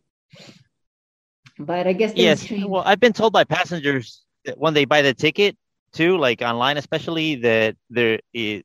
But 1.58 1.86
I 1.86 1.94
guess 1.94 2.12
yes. 2.14 2.44
Change. 2.44 2.64
Well, 2.64 2.82
I've 2.84 3.00
been 3.00 3.12
told 3.12 3.32
by 3.32 3.44
passengers 3.44 4.22
that 4.44 4.58
when 4.58 4.74
they 4.74 4.84
buy 4.84 5.02
the 5.02 5.14
ticket, 5.14 5.56
too, 5.94 6.18
like 6.18 6.42
online, 6.42 6.76
especially 6.76 7.36
that 7.36 7.76
there 7.88 8.20
the, 8.32 8.64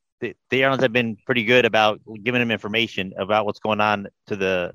the 0.50 0.64
airlines 0.64 0.84
have 0.84 0.94
been 0.94 1.18
pretty 1.26 1.44
good 1.44 1.66
about 1.66 2.02
giving 2.24 2.40
them 2.40 2.52
information 2.52 3.14
about 3.18 3.46
what's 3.46 3.60
going 3.60 3.80
on 3.80 4.08
to 4.28 4.36
the 4.36 4.74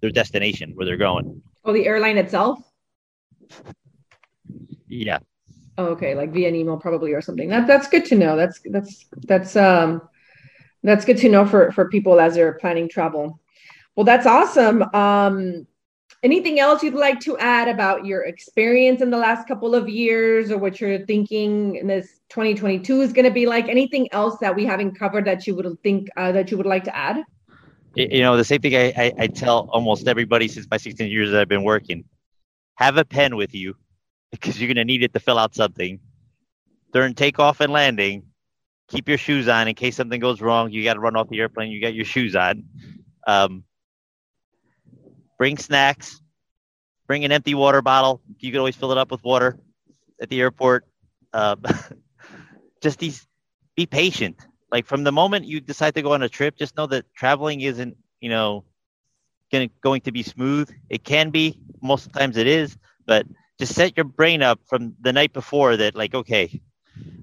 their 0.00 0.10
destination 0.10 0.72
where 0.74 0.86
they're 0.86 0.96
going. 0.96 1.42
Oh, 1.64 1.72
the 1.72 1.86
airline 1.86 2.18
itself. 2.18 2.60
Yeah. 4.86 5.18
Oh, 5.76 5.86
okay, 5.86 6.14
like 6.14 6.32
via 6.32 6.48
an 6.48 6.54
email 6.54 6.76
probably 6.76 7.12
or 7.12 7.20
something. 7.20 7.48
That 7.48 7.66
that's 7.66 7.88
good 7.88 8.04
to 8.06 8.16
know. 8.16 8.36
That's 8.36 8.60
that's 8.64 9.06
that's 9.26 9.56
um 9.56 10.02
that's 10.82 11.04
good 11.04 11.18
to 11.18 11.28
know 11.28 11.46
for 11.46 11.72
for 11.72 11.88
people 11.88 12.20
as 12.20 12.34
they're 12.34 12.54
planning 12.54 12.88
travel. 12.88 13.40
Well, 13.94 14.04
that's 14.04 14.26
awesome. 14.26 14.82
Um, 14.94 15.66
anything 16.22 16.58
else 16.58 16.82
you'd 16.82 16.94
like 16.94 17.20
to 17.20 17.38
add 17.38 17.68
about 17.68 18.04
your 18.04 18.22
experience 18.22 19.00
in 19.00 19.10
the 19.10 19.16
last 19.16 19.46
couple 19.46 19.74
of 19.74 19.88
years 19.88 20.50
or 20.50 20.58
what 20.58 20.80
you're 20.80 21.04
thinking 21.06 21.76
in 21.76 21.86
this 21.86 22.20
2022 22.30 23.00
is 23.00 23.12
going 23.12 23.24
to 23.24 23.30
be 23.30 23.46
like? 23.46 23.68
Anything 23.68 24.08
else 24.12 24.38
that 24.40 24.54
we 24.54 24.64
haven't 24.64 24.98
covered 24.98 25.24
that 25.26 25.46
you 25.46 25.54
would 25.54 25.66
think 25.82 26.08
uh, 26.16 26.32
that 26.32 26.50
you 26.50 26.56
would 26.56 26.66
like 26.66 26.84
to 26.84 26.96
add? 26.96 27.22
You 27.94 28.20
know 28.20 28.36
the 28.36 28.44
same 28.44 28.60
thing 28.60 28.76
I, 28.76 28.92
I, 28.96 29.12
I 29.18 29.26
tell 29.26 29.68
almost 29.72 30.06
everybody 30.06 30.46
since 30.46 30.66
my 30.70 30.76
16 30.76 31.10
years 31.10 31.30
that 31.30 31.40
i've 31.40 31.48
been 31.48 31.64
working. 31.64 32.04
Have 32.74 32.96
a 32.96 33.04
pen 33.04 33.34
with 33.34 33.54
you 33.54 33.74
because 34.30 34.60
you're 34.60 34.68
going 34.68 34.76
to 34.76 34.84
need 34.84 35.02
it 35.02 35.12
to 35.14 35.20
fill 35.20 35.38
out 35.38 35.54
something. 35.54 35.98
During 36.92 37.14
takeoff 37.14 37.60
and 37.60 37.72
landing 37.72 38.24
keep 38.88 39.08
your 39.08 39.18
shoes 39.18 39.48
on 39.48 39.68
in 39.68 39.74
case 39.74 39.96
something 39.96 40.20
goes 40.20 40.40
wrong. 40.40 40.72
You 40.72 40.82
got 40.82 40.94
to 40.94 41.00
run 41.00 41.14
off 41.14 41.28
the 41.28 41.40
airplane 41.40 41.70
you 41.70 41.80
got 41.80 41.94
your 41.94 42.04
shoes 42.04 42.34
on. 42.34 42.64
Um, 43.26 43.64
bring 45.38 45.56
snacks, 45.56 46.20
bring 47.06 47.24
an 47.24 47.32
empty 47.32 47.54
water 47.54 47.80
bottle. 47.80 48.20
You 48.38 48.50
can 48.50 48.58
always 48.58 48.76
fill 48.76 48.92
it 48.92 48.98
up 48.98 49.10
with 49.10 49.24
water 49.24 49.58
at 50.20 50.28
the 50.28 50.40
airport. 50.40 50.86
Uh, 51.32 51.56
just 52.82 52.98
these, 52.98 53.26
be 53.76 53.86
patient. 53.86 54.36
Like 54.70 54.84
from 54.84 55.04
the 55.04 55.12
moment 55.12 55.46
you 55.46 55.60
decide 55.60 55.94
to 55.94 56.02
go 56.02 56.12
on 56.12 56.22
a 56.22 56.28
trip, 56.28 56.56
just 56.56 56.76
know 56.76 56.86
that 56.88 57.06
traveling 57.14 57.62
isn't, 57.62 57.96
you 58.20 58.28
know, 58.28 58.64
gonna, 59.50 59.68
going 59.80 60.02
to 60.02 60.12
be 60.12 60.22
smooth. 60.22 60.70
It 60.90 61.04
can 61.04 61.30
be, 61.30 61.58
most 61.80 62.12
times 62.12 62.36
it 62.36 62.46
is, 62.46 62.76
but 63.06 63.24
just 63.58 63.74
set 63.74 63.96
your 63.96 64.04
brain 64.04 64.42
up 64.42 64.60
from 64.66 64.94
the 65.00 65.12
night 65.12 65.32
before 65.32 65.76
that, 65.78 65.94
like, 65.94 66.14
okay, 66.14 66.60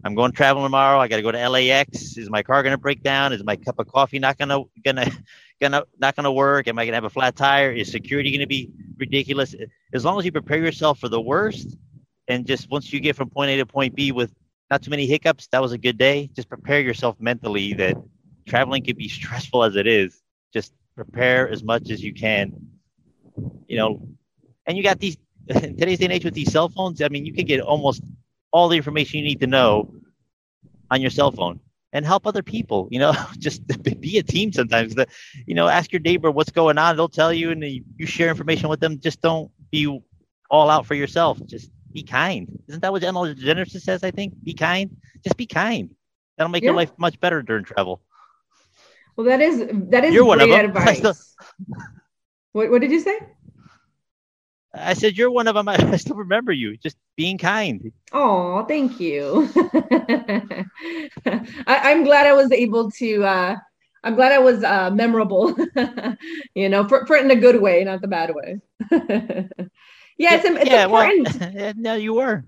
I'm 0.03 0.15
going 0.15 0.31
to 0.31 0.37
travel 0.37 0.63
tomorrow. 0.63 0.99
I 0.99 1.07
got 1.07 1.17
to 1.17 1.21
go 1.21 1.31
to 1.31 1.49
LAX. 1.49 2.17
Is 2.17 2.29
my 2.29 2.43
car 2.43 2.63
to 2.63 2.77
break 2.77 3.03
down? 3.03 3.33
Is 3.33 3.43
my 3.43 3.55
cup 3.55 3.79
of 3.79 3.87
coffee 3.87 4.19
not 4.19 4.37
to 4.49 4.65
gonna 4.83 5.11
gonna 5.61 5.83
not 5.99 6.15
gonna 6.15 6.31
work? 6.31 6.67
Am 6.67 6.77
I 6.77 6.85
gonna 6.85 6.95
have 6.95 7.05
a 7.05 7.09
flat 7.09 7.35
tire? 7.35 7.71
Is 7.71 7.91
security 7.91 8.31
gonna 8.31 8.47
be 8.47 8.69
ridiculous? 8.97 9.55
As 9.93 10.05
long 10.05 10.19
as 10.19 10.25
you 10.25 10.31
prepare 10.31 10.59
yourself 10.59 10.99
for 10.99 11.09
the 11.09 11.21
worst, 11.21 11.77
and 12.27 12.45
just 12.45 12.69
once 12.69 12.91
you 12.91 12.99
get 12.99 13.15
from 13.15 13.29
point 13.29 13.51
A 13.51 13.57
to 13.57 13.65
point 13.65 13.95
B 13.95 14.11
with 14.11 14.33
not 14.69 14.81
too 14.81 14.89
many 14.89 15.05
hiccups, 15.05 15.47
that 15.47 15.61
was 15.61 15.71
a 15.71 15.77
good 15.77 15.97
day. 15.97 16.29
Just 16.35 16.49
prepare 16.49 16.79
yourself 16.79 17.15
mentally 17.19 17.73
that 17.73 17.95
traveling 18.47 18.83
can 18.83 18.95
be 18.95 19.07
stressful 19.19 19.63
as 19.63 19.75
it 19.75 19.87
is. 19.87 20.21
Just 20.53 20.73
prepare 20.95 21.49
as 21.49 21.63
much 21.63 21.89
as 21.89 22.03
you 22.03 22.13
can. 22.13 22.53
You 23.67 23.77
know, 23.77 24.07
and 24.65 24.77
you 24.77 24.83
got 24.83 24.99
these 24.99 25.17
today's 25.49 25.99
day 25.99 26.05
and 26.05 26.13
age 26.13 26.25
with 26.25 26.33
these 26.33 26.51
cell 26.51 26.69
phones. 26.69 27.01
I 27.01 27.09
mean, 27.09 27.25
you 27.25 27.33
can 27.33 27.45
get 27.45 27.61
almost 27.61 28.01
all 28.51 28.69
the 28.69 28.77
information 28.77 29.19
you 29.19 29.25
need 29.25 29.41
to 29.41 29.47
know 29.47 29.93
on 30.89 31.01
your 31.01 31.11
cell 31.11 31.31
phone 31.31 31.59
and 31.95 32.05
help 32.05 32.27
other 32.27 32.43
people. 32.43 32.89
You 32.91 32.99
know, 32.99 33.13
just 33.39 33.61
be 34.01 34.19
a 34.19 34.23
team 34.23 34.51
sometimes. 34.51 34.95
That 34.95 35.09
you 35.47 35.55
know, 35.55 35.67
ask 35.67 35.91
your 35.91 36.01
neighbor 36.01 36.29
what's 36.29 36.51
going 36.51 36.77
on. 36.77 36.97
They'll 36.97 37.09
tell 37.09 37.33
you, 37.33 37.49
and 37.51 37.63
you 37.63 38.05
share 38.05 38.29
information 38.29 38.69
with 38.69 38.81
them. 38.81 38.99
Just 38.99 39.21
don't 39.21 39.49
be 39.71 39.87
all 40.51 40.69
out 40.69 40.85
for 40.85 40.93
yourself. 40.93 41.39
Just 41.45 41.71
be 41.91 42.03
kind. 42.03 42.47
Isn't 42.67 42.81
that 42.81 42.91
what 42.91 43.03
Ellen 43.03 43.35
DeGeneres 43.35 43.81
says? 43.81 44.03
I 44.03 44.11
think 44.11 44.33
be 44.43 44.53
kind. 44.53 44.95
Just 45.23 45.37
be 45.37 45.47
kind. 45.47 45.89
That'll 46.37 46.51
make 46.51 46.63
yeah. 46.63 46.71
your 46.71 46.75
life 46.75 46.91
much 46.97 47.19
better 47.19 47.41
during 47.41 47.63
travel. 47.63 48.01
Well, 49.15 49.25
that 49.27 49.41
is 49.41 49.65
that 49.89 50.03
is 50.03 50.13
You're 50.13 50.25
one 50.25 50.41
of 50.41 50.49
them. 50.49 50.65
advice. 50.77 51.01
what, 52.51 52.69
what 52.69 52.81
did 52.81 52.91
you 52.91 52.99
say? 52.99 53.17
I 54.77 54.93
said, 54.93 55.17
You're 55.17 55.31
one 55.31 55.47
of 55.47 55.55
them. 55.55 55.67
I 55.69 55.97
still 55.97 56.15
remember 56.15 56.51
you. 56.51 56.77
Just 56.77 56.97
being 57.15 57.37
kind. 57.37 57.91
Oh, 58.11 58.63
thank 58.65 58.99
you. 58.99 59.49
I, 61.67 61.91
am 61.91 62.03
glad 62.03 62.27
I 62.27 62.33
was 62.33 62.51
able 62.51 62.91
to. 62.91 63.23
Uh, 63.23 63.55
I'm 64.03 64.15
glad 64.15 64.31
I 64.31 64.39
was 64.39 64.63
uh, 64.63 64.91
memorable, 64.91 65.55
you 66.55 66.69
know, 66.69 66.87
for, 66.87 67.07
for 67.07 67.15
in 67.15 67.31
a 67.31 67.35
good 67.35 67.59
way, 67.59 67.83
not 67.83 68.01
the 68.01 68.07
bad 68.07 68.35
way. 68.35 68.61
yeah, 68.91 70.35
it's, 70.35 70.45
it's 70.45 70.69
yeah, 70.69 70.85
important. 70.85 71.55
Well, 71.55 71.73
no, 71.75 71.95
you 71.95 72.13
were. 72.13 72.45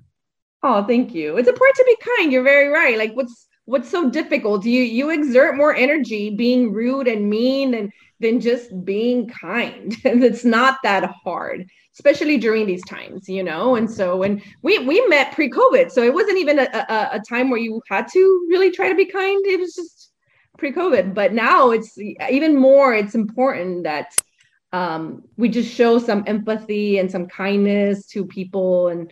Oh, 0.61 0.83
thank 0.85 1.15
you. 1.15 1.37
It's 1.37 1.47
important 1.47 1.77
to 1.77 1.83
be 1.85 1.97
kind. 2.17 2.31
You're 2.31 2.43
very 2.43 2.67
right. 2.67 2.97
Like, 2.97 3.13
what's 3.15 3.46
what's 3.67 3.89
so 3.89 4.09
difficult? 4.09 4.65
You 4.65 4.81
you 4.81 5.09
exert 5.11 5.57
more 5.57 5.75
energy 5.75 6.31
being 6.31 6.73
rude 6.73 7.07
and 7.07 7.29
mean 7.29 7.73
and 7.75 7.91
than 8.19 8.39
just 8.39 8.83
being 8.83 9.27
kind. 9.27 9.95
And 10.05 10.23
it's 10.23 10.45
not 10.45 10.79
that 10.83 11.11
hard, 11.23 11.67
especially 11.93 12.37
during 12.37 12.65
these 12.65 12.83
times, 12.85 13.29
you 13.29 13.43
know. 13.43 13.75
And 13.75 13.89
so 13.91 14.17
when 14.17 14.41
we 14.63 14.79
we 14.79 15.05
met 15.07 15.33
pre-COVID, 15.33 15.91
so 15.91 16.01
it 16.01 16.13
wasn't 16.13 16.39
even 16.39 16.59
a, 16.59 16.63
a, 16.63 17.09
a 17.17 17.21
time 17.29 17.49
where 17.49 17.59
you 17.59 17.81
had 17.89 18.07
to 18.13 18.47
really 18.49 18.71
try 18.71 18.89
to 18.89 18.95
be 18.95 19.05
kind. 19.05 19.45
It 19.45 19.59
was 19.59 19.75
just 19.75 20.11
pre-COVID. 20.57 21.13
But 21.13 21.33
now 21.33 21.71
it's 21.71 21.97
even 21.97 22.55
more. 22.55 22.95
It's 22.95 23.15
important 23.15 23.83
that 23.83 24.15
um, 24.71 25.23
we 25.35 25.49
just 25.49 25.73
show 25.73 25.99
some 25.99 26.23
empathy 26.25 26.99
and 26.99 27.11
some 27.11 27.27
kindness 27.27 28.07
to 28.07 28.25
people 28.25 28.87
and 28.87 29.11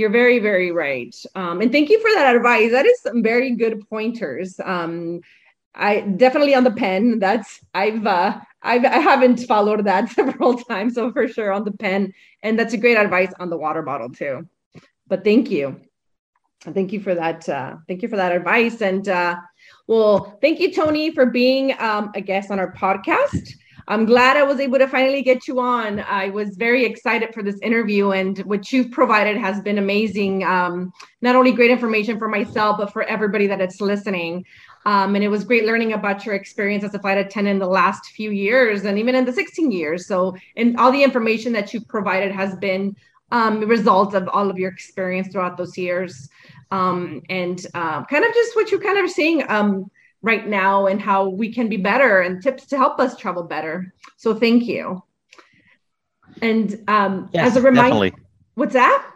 you're 0.00 0.10
very, 0.10 0.38
very 0.38 0.72
right. 0.72 1.14
Um, 1.34 1.60
and 1.60 1.70
thank 1.70 1.90
you 1.90 2.00
for 2.00 2.10
that 2.14 2.34
advice. 2.34 2.70
That 2.72 2.86
is 2.86 3.00
some 3.02 3.22
very 3.22 3.50
good 3.54 3.86
pointers. 3.88 4.58
Um, 4.64 5.20
I 5.74 6.00
definitely 6.00 6.54
on 6.54 6.64
the 6.64 6.70
pen. 6.70 7.18
That's 7.18 7.60
I've 7.74 8.06
uh, 8.06 8.40
I've 8.62 8.84
I 8.84 8.98
haven't 8.98 9.38
followed 9.46 9.84
that 9.84 10.08
several 10.18 10.54
times, 10.58 10.94
so 10.94 11.12
for 11.12 11.28
sure 11.28 11.52
on 11.52 11.64
the 11.64 11.72
pen. 11.72 12.12
And 12.42 12.58
that's 12.58 12.74
a 12.74 12.78
great 12.78 12.96
advice 12.96 13.32
on 13.38 13.50
the 13.50 13.58
water 13.58 13.82
bottle 13.82 14.10
too. 14.10 14.48
But 15.06 15.22
thank 15.22 15.50
you, 15.50 15.80
thank 16.62 16.92
you 16.92 17.00
for 17.00 17.14
that. 17.14 17.48
Uh, 17.48 17.76
thank 17.86 18.02
you 18.02 18.08
for 18.08 18.16
that 18.16 18.32
advice. 18.32 18.80
And 18.80 19.08
uh, 19.08 19.36
well, 19.86 20.38
thank 20.40 20.60
you, 20.60 20.72
Tony, 20.72 21.12
for 21.12 21.26
being 21.26 21.74
um, 21.78 22.10
a 22.14 22.20
guest 22.20 22.50
on 22.50 22.58
our 22.58 22.72
podcast. 22.72 23.52
I'm 23.90 24.04
glad 24.04 24.36
I 24.36 24.44
was 24.44 24.60
able 24.60 24.78
to 24.78 24.86
finally 24.86 25.20
get 25.20 25.48
you 25.48 25.58
on. 25.58 25.98
I 25.98 26.30
was 26.30 26.54
very 26.54 26.84
excited 26.84 27.34
for 27.34 27.42
this 27.42 27.58
interview, 27.60 28.12
and 28.12 28.38
what 28.40 28.72
you've 28.72 28.92
provided 28.92 29.36
has 29.36 29.60
been 29.62 29.78
amazing. 29.78 30.44
Um, 30.44 30.92
not 31.22 31.34
only 31.34 31.50
great 31.50 31.72
information 31.72 32.16
for 32.16 32.28
myself, 32.28 32.78
but 32.78 32.92
for 32.92 33.02
everybody 33.02 33.48
that 33.48 33.60
is 33.60 33.80
listening. 33.80 34.46
Um, 34.86 35.16
and 35.16 35.24
it 35.24 35.28
was 35.28 35.42
great 35.42 35.66
learning 35.66 35.92
about 35.92 36.24
your 36.24 36.36
experience 36.36 36.84
as 36.84 36.94
a 36.94 37.00
flight 37.00 37.18
attendant 37.18 37.54
in 37.54 37.58
the 37.58 37.66
last 37.66 38.06
few 38.12 38.30
years 38.30 38.84
and 38.84 38.96
even 38.96 39.16
in 39.16 39.24
the 39.24 39.32
16 39.32 39.72
years. 39.72 40.06
So, 40.06 40.36
and 40.56 40.76
all 40.78 40.92
the 40.92 41.02
information 41.02 41.52
that 41.54 41.74
you 41.74 41.80
provided 41.80 42.30
has 42.30 42.54
been 42.54 42.94
um, 43.32 43.60
a 43.60 43.66
result 43.66 44.14
of 44.14 44.28
all 44.28 44.48
of 44.48 44.56
your 44.56 44.70
experience 44.70 45.28
throughout 45.32 45.56
those 45.56 45.76
years. 45.76 46.28
Um, 46.70 47.22
and 47.28 47.60
uh, 47.74 48.04
kind 48.04 48.24
of 48.24 48.32
just 48.32 48.54
what 48.54 48.70
you're 48.70 48.80
kind 48.80 49.04
of 49.04 49.10
seeing 49.10 49.50
um, 49.50 49.90
right 50.22 50.46
now 50.46 50.86
and 50.86 51.00
how 51.00 51.28
we 51.28 51.52
can 51.52 51.68
be 51.68 51.76
better 51.76 52.20
and 52.20 52.42
tips 52.42 52.66
to 52.66 52.76
help 52.76 53.00
us 53.00 53.16
travel 53.16 53.42
better. 53.42 53.92
So, 54.16 54.34
thank 54.34 54.64
you. 54.64 55.02
And 56.42 56.82
um, 56.88 57.28
yes, 57.32 57.48
as 57.48 57.56
a 57.56 57.62
reminder, 57.62 58.16
what's 58.54 58.74
that? 58.74 59.09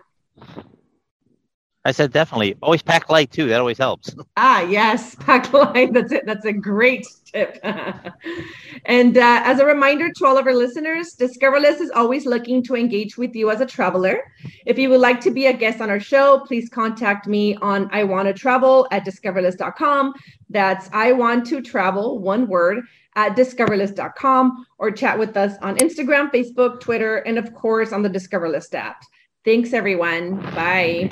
I 1.86 1.92
said 1.92 2.12
definitely. 2.12 2.56
Always 2.62 2.82
pack 2.82 3.10
light 3.10 3.30
too. 3.30 3.48
That 3.48 3.60
always 3.60 3.78
helps. 3.78 4.14
Ah, 4.36 4.62
yes, 4.62 5.14
pack 5.20 5.52
light. 5.52 5.92
That's 5.92 6.10
it. 6.10 6.24
That's 6.26 6.44
a 6.44 6.52
great 6.52 7.06
tip. 7.24 7.58
and 8.84 9.16
uh, 9.16 9.40
as 9.44 9.60
a 9.60 9.64
reminder 9.64 10.10
to 10.16 10.26
all 10.26 10.36
of 10.36 10.46
our 10.46 10.54
listeners, 10.54 11.12
Discover 11.12 11.60
List 11.60 11.80
is 11.80 11.90
always 11.90 12.26
looking 12.26 12.62
to 12.64 12.74
engage 12.74 13.16
with 13.16 13.34
you 13.34 13.50
as 13.50 13.60
a 13.60 13.66
traveler. 13.66 14.20
If 14.66 14.76
you 14.76 14.90
would 14.90 15.00
like 15.00 15.20
to 15.20 15.30
be 15.30 15.46
a 15.46 15.52
guest 15.52 15.80
on 15.80 15.88
our 15.88 16.00
show, 16.00 16.40
please 16.46 16.68
contact 16.68 17.28
me 17.28 17.54
on 17.56 17.88
I 17.92 18.02
want 18.04 18.26
to 18.26 18.34
travel 18.34 18.88
at 18.90 19.04
discoverlist.com. 19.04 20.14
That's 20.50 20.90
I 20.92 21.12
want 21.12 21.46
to 21.46 21.62
travel, 21.62 22.18
one 22.18 22.48
word, 22.48 22.84
at 23.14 23.36
discoverlist.com 23.36 24.66
or 24.78 24.90
chat 24.90 25.18
with 25.18 25.36
us 25.36 25.56
on 25.62 25.76
Instagram, 25.76 26.32
Facebook, 26.32 26.80
Twitter, 26.80 27.18
and 27.18 27.38
of 27.38 27.54
course 27.54 27.92
on 27.92 28.02
the 28.02 28.08
Discover 28.08 28.48
List 28.48 28.74
app. 28.74 29.02
Thanks, 29.44 29.72
everyone. 29.72 30.40
Bye. 30.54 31.10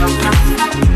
Thank 0.00 0.84
you. 0.84 0.89